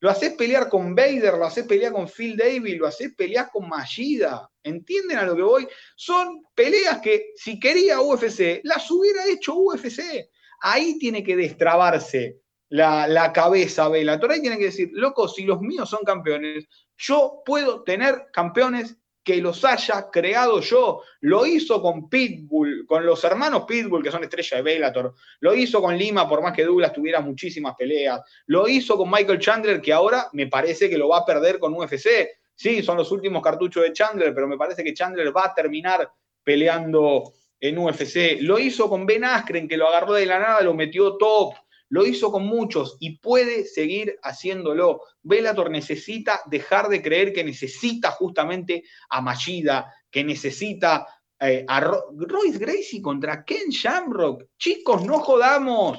[0.00, 3.68] Lo haces pelear con Vader, lo haces pelear con Phil Davis, lo haces pelear con
[3.68, 4.50] Magida.
[4.62, 5.68] ¿Entienden a lo que voy?
[5.96, 10.30] Son peleas que si quería UFC, las hubiera hecho UFC.
[10.62, 12.38] Ahí tiene que destrabarse
[12.70, 14.32] la, la cabeza Bellator.
[14.32, 19.36] Ahí tiene que decir, loco, si los míos son campeones, yo puedo tener campeones que
[19.40, 21.02] los haya creado yo.
[21.20, 25.14] Lo hizo con Pitbull, con los hermanos Pitbull, que son estrella de Bellator.
[25.40, 28.20] Lo hizo con Lima, por más que Douglas tuviera muchísimas peleas.
[28.46, 31.74] Lo hizo con Michael Chandler, que ahora me parece que lo va a perder con
[31.74, 32.28] UFC.
[32.54, 36.10] Sí, son los últimos cartuchos de Chandler, pero me parece que Chandler va a terminar
[36.42, 38.40] peleando en UFC.
[38.40, 41.54] Lo hizo con Ben Askren, que lo agarró de la nada, lo metió top.
[41.90, 45.02] Lo hizo con muchos y puede seguir haciéndolo.
[45.22, 51.06] Bellator necesita dejar de creer que necesita justamente a Machida, que necesita
[51.40, 54.44] eh, a Royce Gracie contra Ken Shamrock.
[54.56, 55.98] Chicos, no jodamos.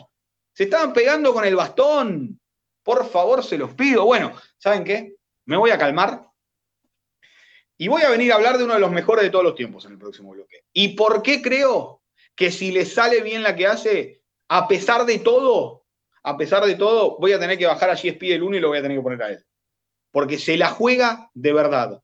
[0.53, 2.39] Se estaban pegando con el bastón.
[2.83, 4.05] Por favor, se los pido.
[4.05, 5.15] Bueno, ¿saben qué?
[5.45, 6.25] Me voy a calmar.
[7.77, 9.83] Y voy a venir a hablar de uno de los mejores de todos los tiempos
[9.85, 10.63] en el próximo bloque.
[10.71, 12.01] ¿Y por qué creo
[12.33, 15.80] que si le sale bien la que hace, a pesar de todo,
[16.23, 18.69] a pesar de todo, voy a tener que bajar a GSP el 1 y lo
[18.69, 19.45] voy a tener que poner a él.
[20.11, 22.03] Porque se la juega de verdad.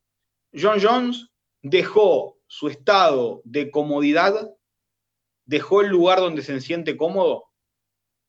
[0.54, 1.30] John Jones
[1.62, 4.50] dejó su estado de comodidad,
[5.46, 7.46] dejó el lugar donde se siente cómodo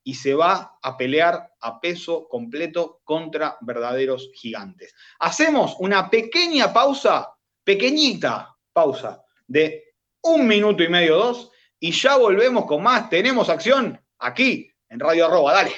[0.05, 4.95] y se va a pelear a peso completo contra verdaderos gigantes.
[5.19, 12.67] Hacemos una pequeña pausa, pequeñita pausa de un minuto y medio, dos, y ya volvemos
[12.67, 13.09] con más.
[13.09, 15.53] Tenemos acción aquí en Radio Arroba.
[15.53, 15.73] Dale.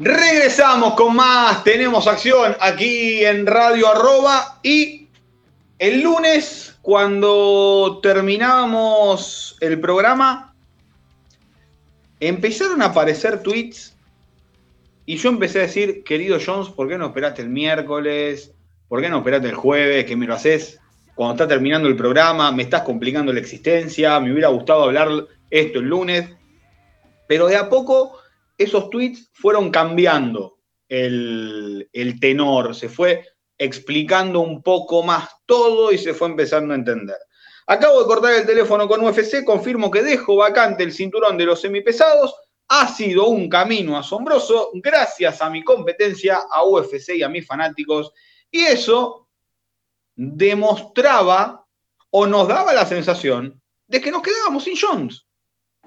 [0.00, 5.08] Regresamos con más, tenemos acción aquí en Radio Arroba y
[5.78, 10.54] el lunes cuando terminábamos el programa
[12.20, 13.96] empezaron a aparecer tweets
[15.04, 18.52] y yo empecé a decir, querido Jones, ¿por qué no esperaste el miércoles?
[18.88, 20.04] ¿Por qué no esperaste el jueves?
[20.04, 20.78] Que me lo haces
[21.18, 25.80] cuando está terminando el programa, me estás complicando la existencia, me hubiera gustado hablar esto
[25.80, 26.30] el lunes.
[27.26, 28.20] Pero de a poco
[28.56, 31.88] esos tweets fueron cambiando el,
[32.20, 33.26] tenor, se fue
[33.58, 37.16] explicando un poco más todo y se fue empezando a entender.
[37.66, 41.60] Acabo de cortar el teléfono con UFC, confirmo que dejo vacante el cinturón de los
[41.60, 42.32] semipesados.
[42.68, 48.12] Ha sido un camino asombroso gracias a mi competencia, a UFC y a mis fanáticos.
[48.52, 49.27] Y eso
[50.18, 51.64] demostraba
[52.10, 55.24] o nos daba la sensación de que nos quedábamos sin Jones.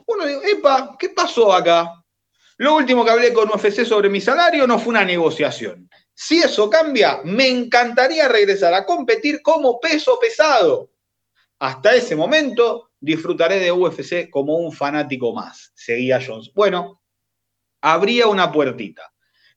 [0.05, 2.01] Uno dice, epa, ¿qué pasó acá?
[2.57, 5.89] Lo último que hablé con UFC sobre mi salario no fue una negociación.
[6.13, 10.91] Si eso cambia, me encantaría regresar a competir como peso pesado.
[11.59, 16.51] Hasta ese momento disfrutaré de UFC como un fanático más, seguía Jones.
[16.53, 17.01] Bueno,
[17.81, 19.11] habría una puertita.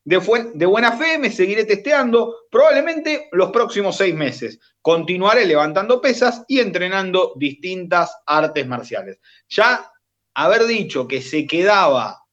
[0.05, 0.21] De,
[0.53, 4.59] de, buena fe me seguiré testeando probablemente los próximos seis meses.
[4.81, 9.19] Continuaré levantando pesas y entrenando distintas artes marciales.
[9.49, 9.91] Ya
[10.35, 12.23] haber dicho que se quedaba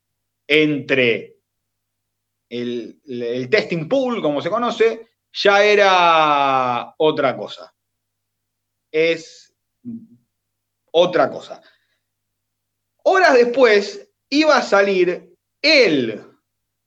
[0.47, 1.39] entre
[2.51, 7.75] el, testing pool, como se conoce, ya era otra cosa.
[8.91, 9.55] Es
[10.91, 11.63] otra cosa.
[13.05, 16.32] Horas después iba a salir el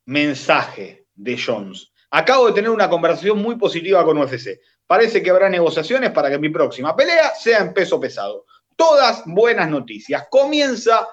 [0.05, 1.91] mensaje de Jones.
[2.11, 4.59] Acabo de tener una conversación muy positiva con UFC.
[4.87, 8.45] Parece que habrá negociaciones para que mi próxima pelea sea en peso pesado.
[8.75, 10.27] Todas buenas noticias.
[10.29, 11.07] Comienza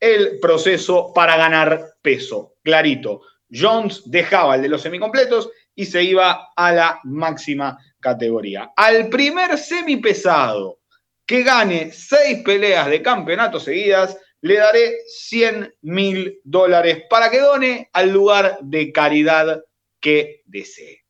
[0.00, 2.54] el proceso para ganar peso.
[2.62, 8.72] Clarito, Jones dejaba el de los semicompletos y se iba a la máxima categoría.
[8.76, 10.80] Al primer semipesado
[11.26, 17.90] que gane seis peleas de campeonato seguidas, le daré 100 mil dólares para que done
[17.92, 19.64] al lugar de caridad
[20.00, 21.04] que desee.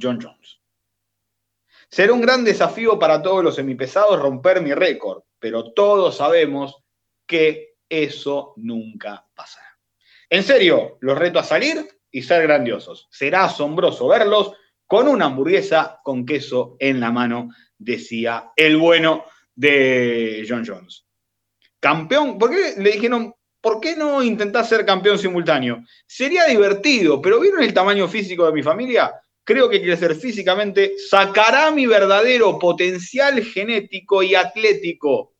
[0.00, 0.60] John Jones.
[1.90, 6.82] Será un gran desafío para todos los semipesados romper mi récord, pero todos sabemos
[7.26, 9.78] que eso nunca pasará.
[10.30, 13.08] En serio, los reto a salir y ser grandiosos.
[13.10, 14.52] Será asombroso verlos
[14.86, 21.06] con una hamburguesa con queso en la mano, decía el bueno de John Jones.
[21.82, 25.82] Campeón, ¿por qué le dijeron, ¿por qué no intentás ser campeón simultáneo?
[26.06, 29.12] Sería divertido, pero ¿vieron el tamaño físico de mi familia?
[29.42, 35.34] Creo que crecer físicamente sacará mi verdadero potencial genético y atlético.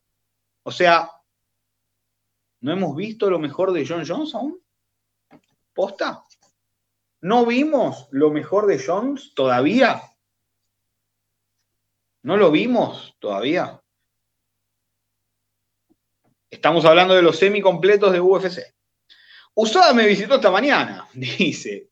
[0.63, 1.09] O sea,
[2.63, 4.57] ¿No hemos visto lo mejor de John Jones aún?
[5.73, 6.23] ¿Posta?
[7.19, 10.01] ¿No vimos lo mejor de Jones todavía?
[12.21, 13.82] ¿No lo vimos todavía?
[16.53, 18.59] Estamos hablando de los semicompletos de UFC.
[19.55, 21.89] Usada me visitó esta mañana, dice.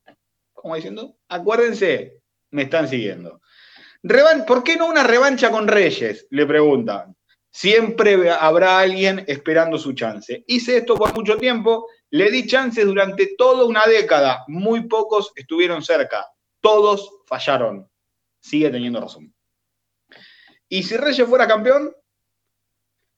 [0.53, 1.17] ¿Cómo diciendo?
[1.29, 2.21] Acuérdense,
[2.51, 3.41] me están siguiendo.
[4.45, 6.27] ¿Por qué no una revancha con Reyes?
[6.29, 7.15] Le preguntan.
[7.49, 10.43] Siempre habrá alguien esperando su chance.
[10.45, 14.43] Hice esto por mucho tiempo, le di chances durante toda una década.
[14.47, 16.27] Muy pocos estuvieron cerca.
[16.61, 17.89] Todos fallaron.
[18.39, 19.33] Sigue teniendo razón.
[20.69, 21.95] ¿Y si Reyes fuera campeón?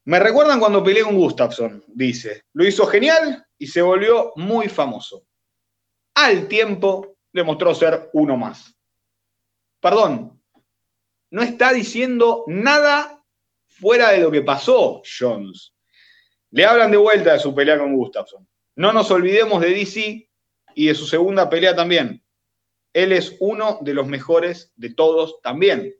[0.06, 2.44] Me recuerdan cuando peleé con Gustafsson, dice.
[2.54, 5.26] Lo hizo genial y se volvió muy famoso.
[6.16, 8.76] Al tiempo demostró ser uno más.
[9.80, 10.42] Perdón,
[11.32, 13.24] no está diciendo nada
[13.66, 15.74] fuera de lo que pasó, Jones.
[16.52, 18.48] Le hablan de vuelta de su pelea con Gustafsson.
[18.76, 20.30] No nos olvidemos de DC
[20.76, 22.24] y de su segunda pelea también.
[22.92, 25.96] Él es uno de los mejores de todos también.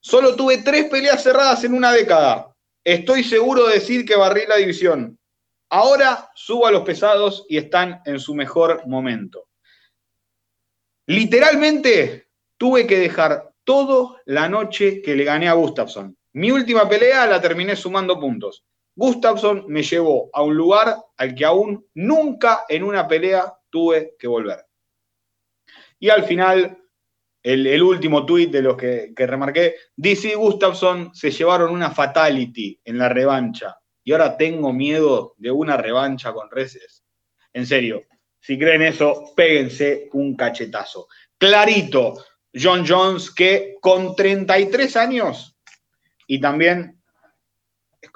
[0.00, 2.51] Solo tuve tres peleas cerradas en una década.
[2.84, 5.18] Estoy seguro de decir que barrí la división.
[5.70, 9.48] Ahora subo a los pesados y están en su mejor momento.
[11.06, 12.28] Literalmente
[12.58, 16.16] tuve que dejar toda la noche que le gané a Gustafsson.
[16.34, 18.64] Mi última pelea la terminé sumando puntos.
[18.94, 24.26] Gustafsson me llevó a un lugar al que aún nunca en una pelea tuve que
[24.26, 24.66] volver.
[25.98, 26.81] Y al final,
[27.42, 32.80] el, último tuit de los que, que remarqué, DC y Gustafsson se llevaron una fatality
[32.84, 33.76] en la revancha.
[34.04, 37.04] Y ahora tengo miedo de una revancha con Reces.
[37.52, 38.02] En serio,
[38.40, 41.08] si creen eso, péguense un cachetazo.
[41.38, 42.14] Clarito,
[42.54, 45.56] John Jones, que con 33 años
[46.26, 47.02] y también,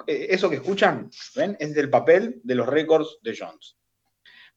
[0.05, 1.55] eso que escuchan, ¿ven?
[1.59, 3.77] Es del papel de los récords de Jones.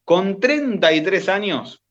[0.04, 1.84] con 33 años,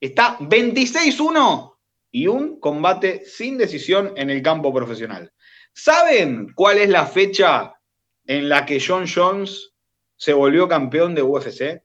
[0.00, 1.77] está 26-1
[2.10, 5.32] y un combate sin decisión en el campo profesional.
[5.72, 7.74] ¿Saben cuál es la fecha
[8.26, 9.72] en la que John Jones
[10.16, 11.82] se volvió campeón de UFC?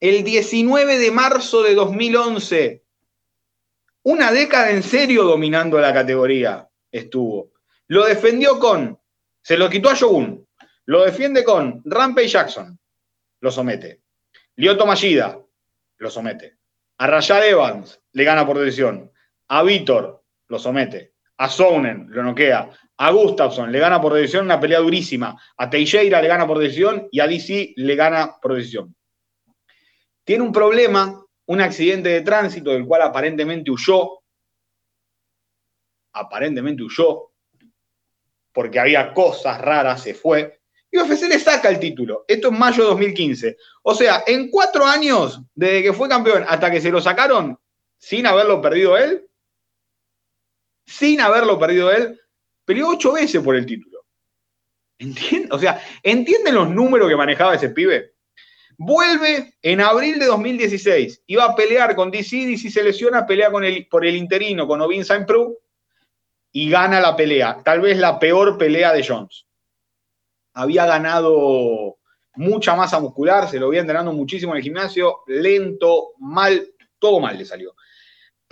[0.00, 2.84] El 19 de marzo de 2011.
[4.02, 7.52] Una década en serio dominando la categoría estuvo.
[7.88, 8.98] Lo defendió con,
[9.42, 10.46] se lo quitó a Shogun,
[10.86, 12.78] lo defiende con Rampage Jackson,
[13.40, 14.02] lo somete.
[14.56, 15.40] Lyoto Mashida,
[15.98, 16.58] lo somete.
[16.98, 19.10] A Evans, le gana por decisión.
[19.48, 21.14] A Vitor, lo somete.
[21.38, 22.70] A Sounen, lo noquea.
[22.96, 25.40] A Gustafsson, le gana por decisión una pelea durísima.
[25.56, 27.08] A Teixeira, le gana por decisión.
[27.10, 28.94] Y a DC, le gana por decisión.
[30.22, 34.20] Tiene un problema, un accidente de tránsito del cual aparentemente huyó.
[36.12, 37.32] Aparentemente huyó.
[38.52, 40.60] Porque había cosas raras, se fue.
[40.90, 42.24] Y UFC le saca el título.
[42.28, 43.56] Esto es mayo de 2015.
[43.82, 47.58] O sea, en cuatro años, desde que fue campeón hasta que se lo sacaron,
[47.98, 49.26] sin haberlo perdido él,
[50.86, 52.20] sin haberlo perdido él,
[52.64, 54.04] peleó ocho veces por el título.
[54.98, 55.52] ¿Entienden?
[55.52, 58.14] O sea, ¿entienden los números que manejaba ese pibe?
[58.76, 61.22] Vuelve en abril de 2016.
[61.26, 65.04] Iba a pelear con DC, DC se lesiona, pelea con por el interino con Ovin
[65.04, 65.58] Saint Prou
[66.52, 67.60] y gana la pelea.
[67.64, 69.46] Tal vez la peor pelea de Jones
[70.54, 71.98] había ganado
[72.36, 76.68] mucha masa muscular, se lo había entrenando muchísimo en el gimnasio, lento, mal,
[76.98, 77.74] todo mal le salió.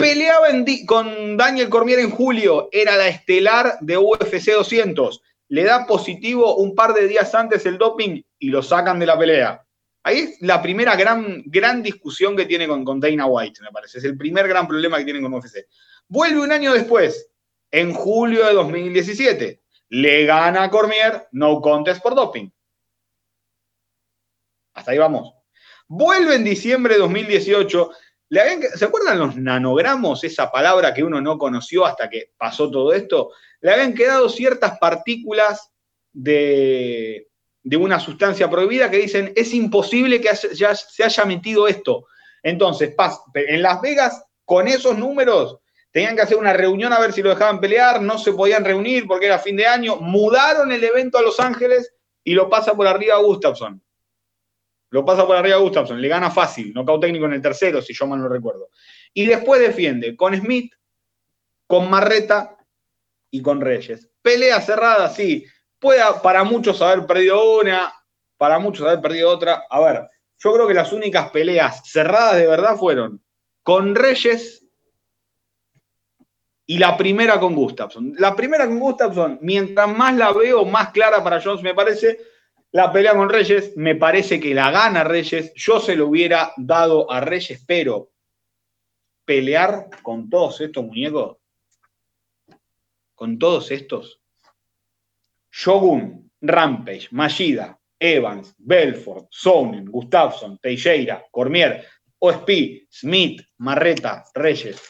[0.03, 0.49] Peleaba
[0.87, 5.23] con Daniel Cormier en julio, era la estelar de UFC 200.
[5.49, 9.19] Le da positivo un par de días antes el doping y lo sacan de la
[9.19, 9.65] pelea.
[10.03, 13.99] Ahí es la primera gran, gran discusión que tiene con, con Dana White, me parece.
[13.99, 15.67] Es el primer gran problema que tiene con UFC.
[16.09, 17.31] Vuelve un año después,
[17.71, 22.51] en julio de 2017 le gana a Cormier, no contest por doping.
[24.73, 25.35] Hasta ahí vamos.
[25.87, 27.91] Vuelve en diciembre de 2018.
[28.75, 33.31] ¿Se acuerdan los nanogramos, esa palabra que uno no conoció hasta que pasó todo esto?
[33.61, 35.71] Le habían quedado ciertas partículas
[36.13, 37.29] de,
[37.79, 42.07] una sustancia prohibida que dicen es imposible que se haya metido esto.
[42.43, 42.95] Entonces,
[43.35, 45.59] en Las Vegas, con esos números,
[45.93, 49.07] Tenían que hacer una reunión a ver si lo dejaban pelear, no se podían reunir
[49.07, 49.97] porque era fin de año.
[49.97, 53.83] Mudaron el evento a Los Ángeles y lo pasa por arriba a Gustafsson.
[54.93, 57.95] Lo pasa por arriba a Gustafsson, le gana fácil, nocaut técnico en el tercero, si
[57.95, 58.69] yo mal no recuerdo.
[59.15, 60.75] Y después defiende con Smith,
[61.67, 62.59] con Marreta
[63.31, 64.11] y con Reyes.
[64.21, 65.47] Pelea cerrada, sí.
[65.79, 67.91] Puede para muchos haber perdido una,
[68.37, 69.65] para muchos haber perdido otra.
[69.71, 73.25] A ver, yo creo que las únicas peleas cerradas de verdad fueron
[73.63, 74.63] con Reyes
[76.67, 78.13] y la primera con Gustafsson.
[78.19, 82.32] La primera con Gustafsson, mientras más la veo, más clara para Jones me parece.
[82.73, 85.53] La pelea con Reyes, me parece que la gana Reyes.
[85.55, 88.13] Yo se lo hubiera dado a Reyes, pero
[89.25, 91.37] pelear con todos estos muñecos,
[93.15, 94.21] con todos estos,
[95.51, 101.87] Shogun, Rampage, Mashida, Evans, Belfort, Sonnen, Gustafsson, Teixeira, Cormier,
[102.19, 104.81] OSP, Smith, Marreta, Reyes,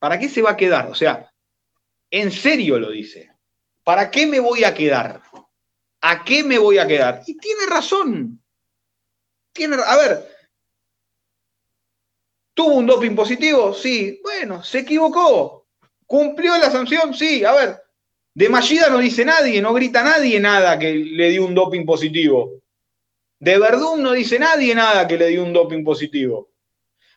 [0.00, 0.86] ¿Para qué se va a quedar?
[0.86, 1.30] O sea,
[2.10, 3.30] en serio lo dice.
[3.84, 5.22] ¿Para qué me voy a quedar?
[6.00, 7.22] ¿A qué me voy a quedar?
[7.26, 8.42] Y tiene razón.
[9.52, 10.28] Tiene, a ver,
[12.54, 13.74] ¿tuvo un doping positivo?
[13.74, 14.20] Sí.
[14.22, 15.66] Bueno, se equivocó.
[16.06, 17.14] ¿Cumplió la sanción?
[17.14, 17.44] Sí.
[17.44, 17.82] A ver,
[18.34, 22.62] de Mallida no dice nadie, no grita nadie nada que le dio un doping positivo.
[23.38, 26.50] De Verdún no dice nadie nada que le dio un doping positivo.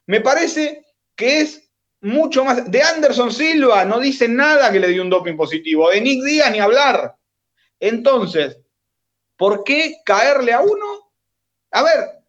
[0.06, 0.86] Me parece
[1.16, 1.63] que es
[2.04, 2.70] mucho más.
[2.70, 5.90] De Anderson Silva no dice nada que le dio un doping positivo.
[5.90, 7.16] De Nick Díaz ni hablar.
[7.80, 8.60] Entonces,
[9.38, 11.12] ¿por qué caerle a uno?
[11.72, 12.24] A ver,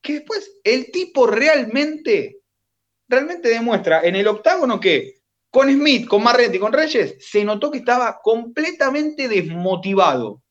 [0.00, 2.40] que después el tipo realmente,
[3.08, 5.16] realmente demuestra en el octágono que
[5.50, 10.42] con Smith, con Marretti, con Reyes, se notó que estaba completamente desmotivado.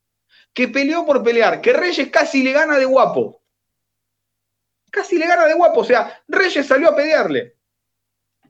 [0.53, 3.43] Que peleó por pelear, que Reyes casi le gana de guapo.
[4.89, 5.81] Casi le gana de guapo.
[5.81, 7.54] O sea, Reyes salió a pelearle.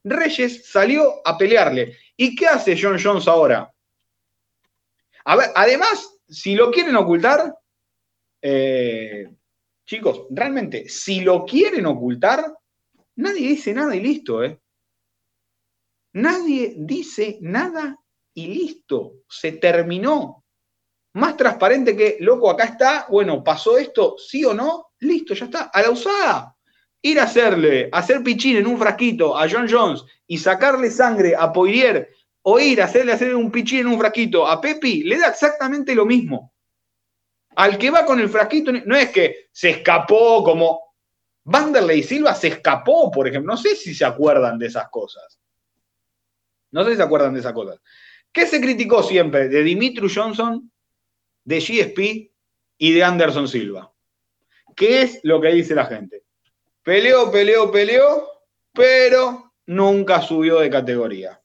[0.05, 1.97] Reyes salió a pelearle.
[2.15, 3.71] ¿Y qué hace John Jones ahora?
[5.25, 7.53] Además, si lo quieren ocultar,
[8.41, 9.27] eh,
[9.83, 12.55] chicos, realmente, si lo quieren ocultar,
[13.15, 14.59] nadie dice nada y listo, ¿eh?
[16.13, 17.97] Nadie dice nada
[18.35, 19.23] y listo.
[19.27, 20.45] Se terminó.
[21.13, 25.63] Más transparente que, loco, acá está, bueno, pasó esto, sí o no, listo, ya está,
[25.73, 26.54] a la usada
[27.05, 31.53] ir a hacerle, hacer pichín en un frasquito a John Jones y sacarle sangre a
[31.53, 32.09] Poirier
[32.41, 35.93] o ir a hacerle hacer un pichín en un frasquito a Pepi, le da exactamente
[35.93, 36.51] lo mismo.
[37.57, 40.95] Al que va con el frasquito, no es que se escapó como
[41.43, 43.53] Vanderlei Silva se escapó, por ejemplo.
[43.53, 45.39] No sé si se acuerdan de esas cosas.
[46.71, 47.79] No sé si se acuerdan de esas cosas.
[48.31, 50.71] ¿Qué se criticó siempre de Dimitri Johnson,
[51.43, 52.31] de GSP
[52.79, 53.93] y de Anderson Silva?
[54.75, 56.24] ¿Qué es lo que dice la gente?
[56.85, 58.29] Peleó, peleó, peleó,
[58.71, 61.41] pero nunca subió de categoría.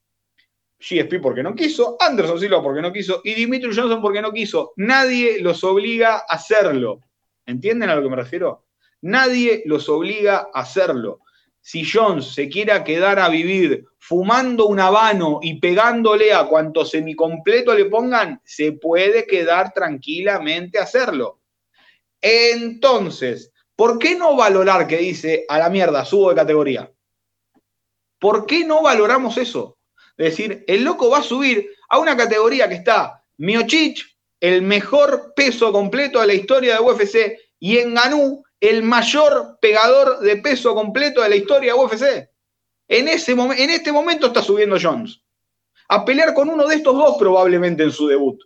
[0.79, 4.75] GSP porque no quiso, Anderson Silva porque no quiso y Dimitri Johnson porque no quiso.
[4.77, 7.01] Nadie los obliga a hacerlo.
[7.47, 8.67] ¿Entienden a lo que me refiero?
[9.01, 11.21] Nadie los obliga a hacerlo.
[11.63, 17.75] Si Jones se quiera quedar a vivir fumando un habano y pegándole a cuanto semicompleto
[17.75, 21.41] le pongan, se puede quedar tranquilamente a hacerlo.
[22.21, 23.51] Entonces,
[23.81, 26.93] ¿por qué no valorar que dice a la mierda, subo de categoría?
[28.19, 29.79] ¿Por qué no valoramos eso?
[30.19, 34.05] Es decir, el loco va a subir a una categoría que está Miochich,
[34.39, 40.21] el mejor peso completo de la historia de UFC, y en Ganú, el mayor pegador
[40.21, 42.29] de peso completo de la historia de UFC.
[42.87, 45.23] En este momento está subiendo Jones.
[45.89, 48.43] A pelear con uno de estos dos probablemente en su debut.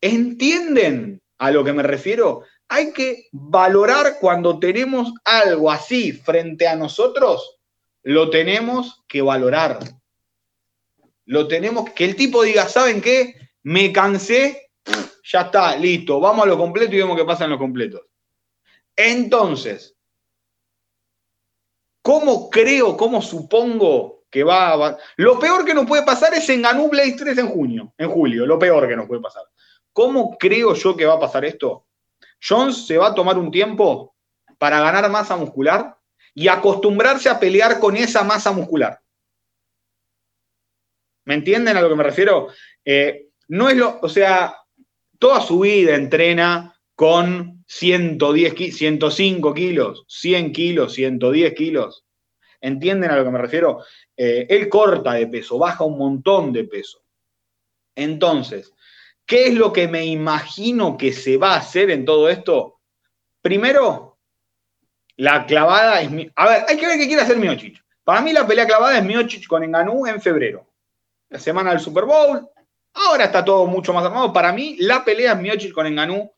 [0.00, 2.44] ¿Entienden a lo que me refiero?
[2.68, 7.58] Hay que valorar cuando tenemos algo así frente a nosotros,
[8.02, 9.78] lo tenemos que valorar.
[11.26, 13.34] Lo tenemos que el tipo diga, ¿saben qué?
[13.62, 14.70] Me cansé,
[15.24, 18.02] ya está, listo, vamos a lo completo y vemos qué pasa en los completos.
[18.96, 19.96] Entonces,
[22.02, 24.98] ¿cómo creo, cómo supongo que va a...
[25.16, 28.46] Lo peor que nos puede pasar es en Ganú Blaze 3 en junio, en julio,
[28.46, 29.44] lo peor que nos puede pasar.
[29.92, 31.86] ¿Cómo creo yo que va a pasar esto?
[32.40, 34.14] Jones se va a tomar un tiempo
[34.58, 35.96] para ganar masa muscular
[36.34, 39.00] y acostumbrarse a pelear con esa masa muscular.
[41.24, 42.48] ¿Me entienden a lo que me refiero?
[42.84, 44.54] Eh, no es lo, o sea,
[45.18, 52.04] toda su vida entrena con 110, 105 kilos, 100 kilos, 110 kilos.
[52.60, 53.82] ¿Entienden a lo que me refiero?
[54.16, 57.02] Eh, él corta de peso, baja un montón de peso.
[57.94, 58.73] Entonces,
[59.26, 62.80] ¿qué es lo que me imagino que se va a hacer en todo esto?
[63.40, 64.18] Primero,
[65.16, 66.10] la clavada es...
[66.36, 67.82] A ver, hay que ver qué quiere hacer Miochich.
[68.02, 70.70] Para mí la pelea clavada es Miochich con Enganú en febrero.
[71.28, 72.48] La semana del Super Bowl.
[72.94, 74.32] Ahora está todo mucho más armado.
[74.32, 76.30] Para mí, la pelea es Miochich con Enganú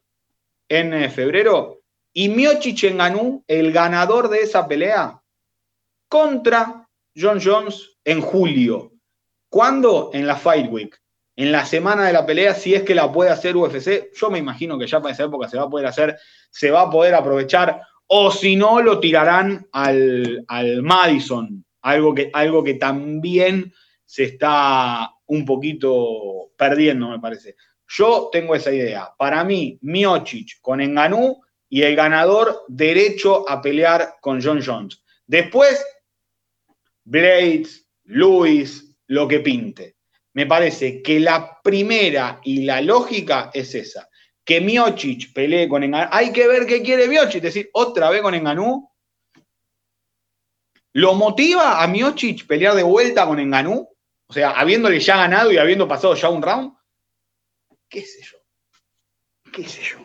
[0.69, 1.83] en eh, febrero
[2.19, 5.23] y Miocic Ganú, el ganador de esa pelea,
[6.09, 8.93] contra John Jones en julio.
[9.51, 10.09] ¿Cuándo?
[10.15, 10.99] En la Fight Week.
[11.37, 14.39] En la semana de la pelea, si es que la puede hacer UFC, yo me
[14.39, 16.19] imagino que ya para esa época se va a poder hacer,
[16.51, 22.31] se va a poder aprovechar, o si no, lo tirarán al, al Madison, algo que,
[22.33, 23.73] algo que también
[24.05, 27.57] se está un poquito perdiendo, me parece.
[27.89, 29.11] Yo tengo esa idea.
[29.19, 35.03] Para mí, Miocic con Enganú y el ganador derecho a pelear con John Jones.
[35.27, 35.85] Después,
[37.05, 39.96] Blades, Luis, lo que pinte.
[40.37, 44.09] Me parece que la primera y la lógica es esa.
[44.45, 46.11] Que Miocic pelee con Enganú.
[46.13, 47.37] Hay que ver qué quiere Miocic.
[47.37, 48.91] Es decir, otra vez con Enganú.
[50.93, 53.89] ¿Lo motiva a Miocic pelear de vuelta con Enganú?
[54.29, 56.77] O sea, habiéndole ya ganado y habiendo pasado ya un round
[57.89, 58.39] qué sé yo,
[59.53, 59.99] qué sé yo.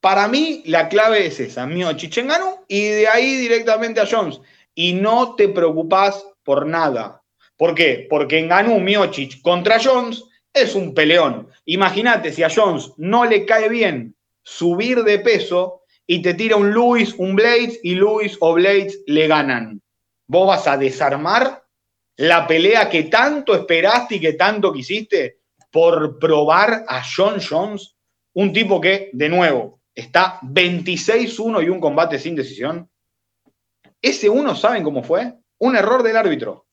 [0.00, 4.40] Para mí la clave es esa, mío Chichenganu y de ahí directamente a Jones.
[4.74, 7.17] Y no te preocupás por nada.
[7.58, 8.06] ¿Por qué?
[8.08, 11.48] Porque en Ganú Miochich contra Jones es un peleón.
[11.66, 16.70] Imagínate si a Jones no le cae bien subir de peso y te tira un
[16.70, 19.82] Luis, un Blades y Luis o Blades le ganan.
[20.28, 21.64] Vos vas a desarmar
[22.16, 25.40] la pelea que tanto esperaste y que tanto quisiste
[25.70, 27.96] por probar a John Jones,
[28.34, 32.88] un tipo que, de nuevo, está 26-1 y un combate sin decisión.
[34.00, 35.34] Ese uno, ¿saben cómo fue?
[35.58, 36.67] Un error del árbitro.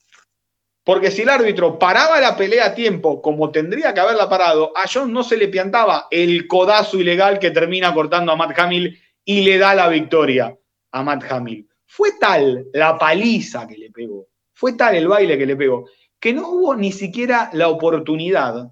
[0.86, 4.86] Porque si el árbitro paraba la pelea a tiempo, como tendría que haberla parado, a
[4.88, 9.41] Jones no se le piantaba el codazo ilegal que termina cortando a Matt Hamill y
[9.41, 10.55] le da la victoria
[10.91, 11.67] a Matt Hamill.
[11.88, 16.33] Fue tal la paliza que le pegó, fue tal el baile que le pegó, que
[16.33, 18.71] no hubo ni siquiera la oportunidad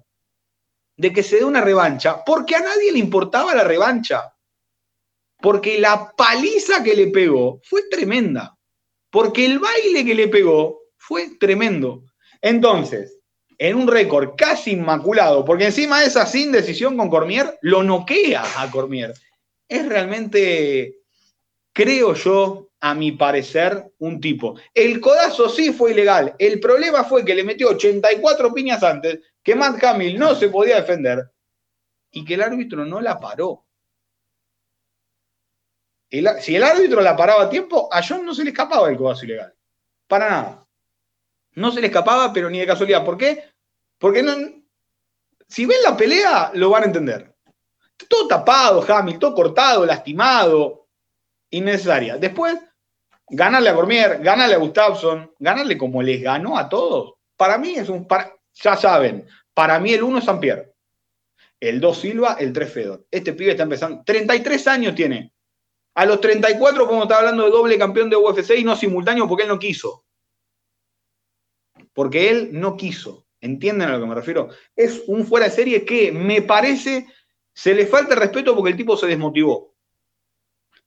[0.96, 4.32] de que se dé una revancha, porque a nadie le importaba la revancha.
[5.40, 8.56] Porque la paliza que le pegó fue tremenda.
[9.10, 12.02] Porque el baile que le pegó fue tremendo.
[12.40, 13.18] Entonces,
[13.58, 18.42] en un récord casi inmaculado, porque encima de esa sin decisión con Cormier, lo noquea
[18.58, 19.12] a Cormier.
[19.68, 20.98] Es realmente,
[21.72, 24.56] creo yo, a mi parecer, un tipo.
[24.72, 26.34] El codazo sí fue ilegal.
[26.38, 30.76] El problema fue que le metió 84 piñas antes que Matt Hamill no se podía
[30.76, 31.30] defender
[32.10, 33.64] y que el árbitro no la paró.
[36.10, 39.24] si el árbitro la paraba a tiempo, a John no se le escapaba el codazo
[39.24, 39.54] ilegal.
[40.06, 40.63] Para nada.
[41.54, 43.04] No se le escapaba, pero ni de casualidad.
[43.04, 43.44] ¿Por qué?
[43.98, 44.24] Porque
[45.48, 47.34] si ven la pelea, lo van a entender.
[48.08, 50.88] Todo tapado, Hamilton, todo cortado, lastimado,
[51.50, 52.16] innecesaria.
[52.16, 52.58] Después,
[53.28, 57.14] ganarle a Cormier, ganarle a Gustafsson, ganarle como les ganó a todos.
[57.36, 58.06] Para mí es un.
[58.54, 60.74] ya saben, para mí el 1 es Pierre,
[61.60, 63.06] el 2 Silva, el 3 Fedor.
[63.10, 64.02] Este pibe está empezando.
[64.04, 65.32] 33 años tiene.
[65.94, 69.44] A los 34, como está hablando de doble campeón de UFC y no simultáneo porque
[69.44, 70.03] él no quiso.
[71.94, 73.26] Porque él no quiso.
[73.40, 74.48] ¿Entienden a lo que me refiero?
[74.76, 77.06] Es un fuera de serie que me parece
[77.54, 79.74] se le falta respeto porque el tipo se desmotivó.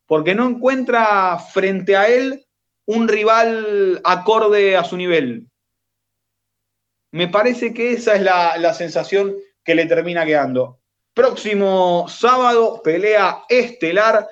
[0.05, 2.45] Porque no encuentra frente a él
[2.85, 5.47] un rival acorde a su nivel.
[7.11, 10.79] Me parece que esa es la, la sensación que le termina quedando.
[11.13, 14.27] Próximo sábado, pelea estelar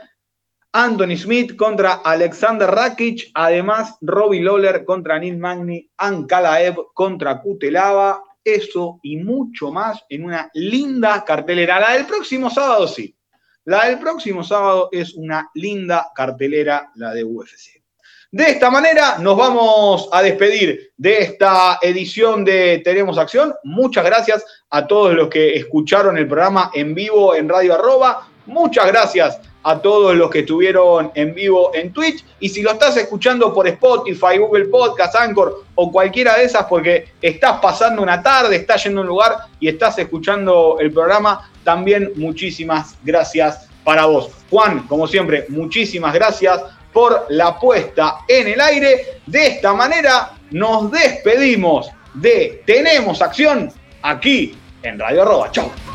[0.77, 8.99] Anthony Smith contra Alexander Rakic, además Robbie Lawler contra Neil Magny, Ankalaev contra Kutelava, eso
[9.01, 11.79] y mucho más en una linda cartelera.
[11.79, 13.15] La del próximo sábado sí.
[13.63, 17.81] La del próximo sábado es una linda cartelera, la de UFC.
[18.29, 23.55] De esta manera nos vamos a despedir de esta edición de Tenemos Acción.
[23.63, 28.34] Muchas gracias a todos los que escucharon el programa en vivo en Radio Arroba.
[28.45, 32.23] Muchas gracias a todos los que estuvieron en vivo en Twitch.
[32.39, 37.13] Y si lo estás escuchando por Spotify, Google Podcast, Anchor o cualquiera de esas, porque
[37.19, 42.11] estás pasando una tarde, estás yendo a un lugar y estás escuchando el programa, también
[42.15, 44.29] muchísimas gracias para vos.
[44.51, 46.61] Juan, como siempre, muchísimas gracias
[46.93, 49.19] por la puesta en el aire.
[49.25, 53.71] De esta manera nos despedimos de Tenemos Acción
[54.03, 55.51] aquí en Radio Arroba.
[55.51, 55.94] Chau.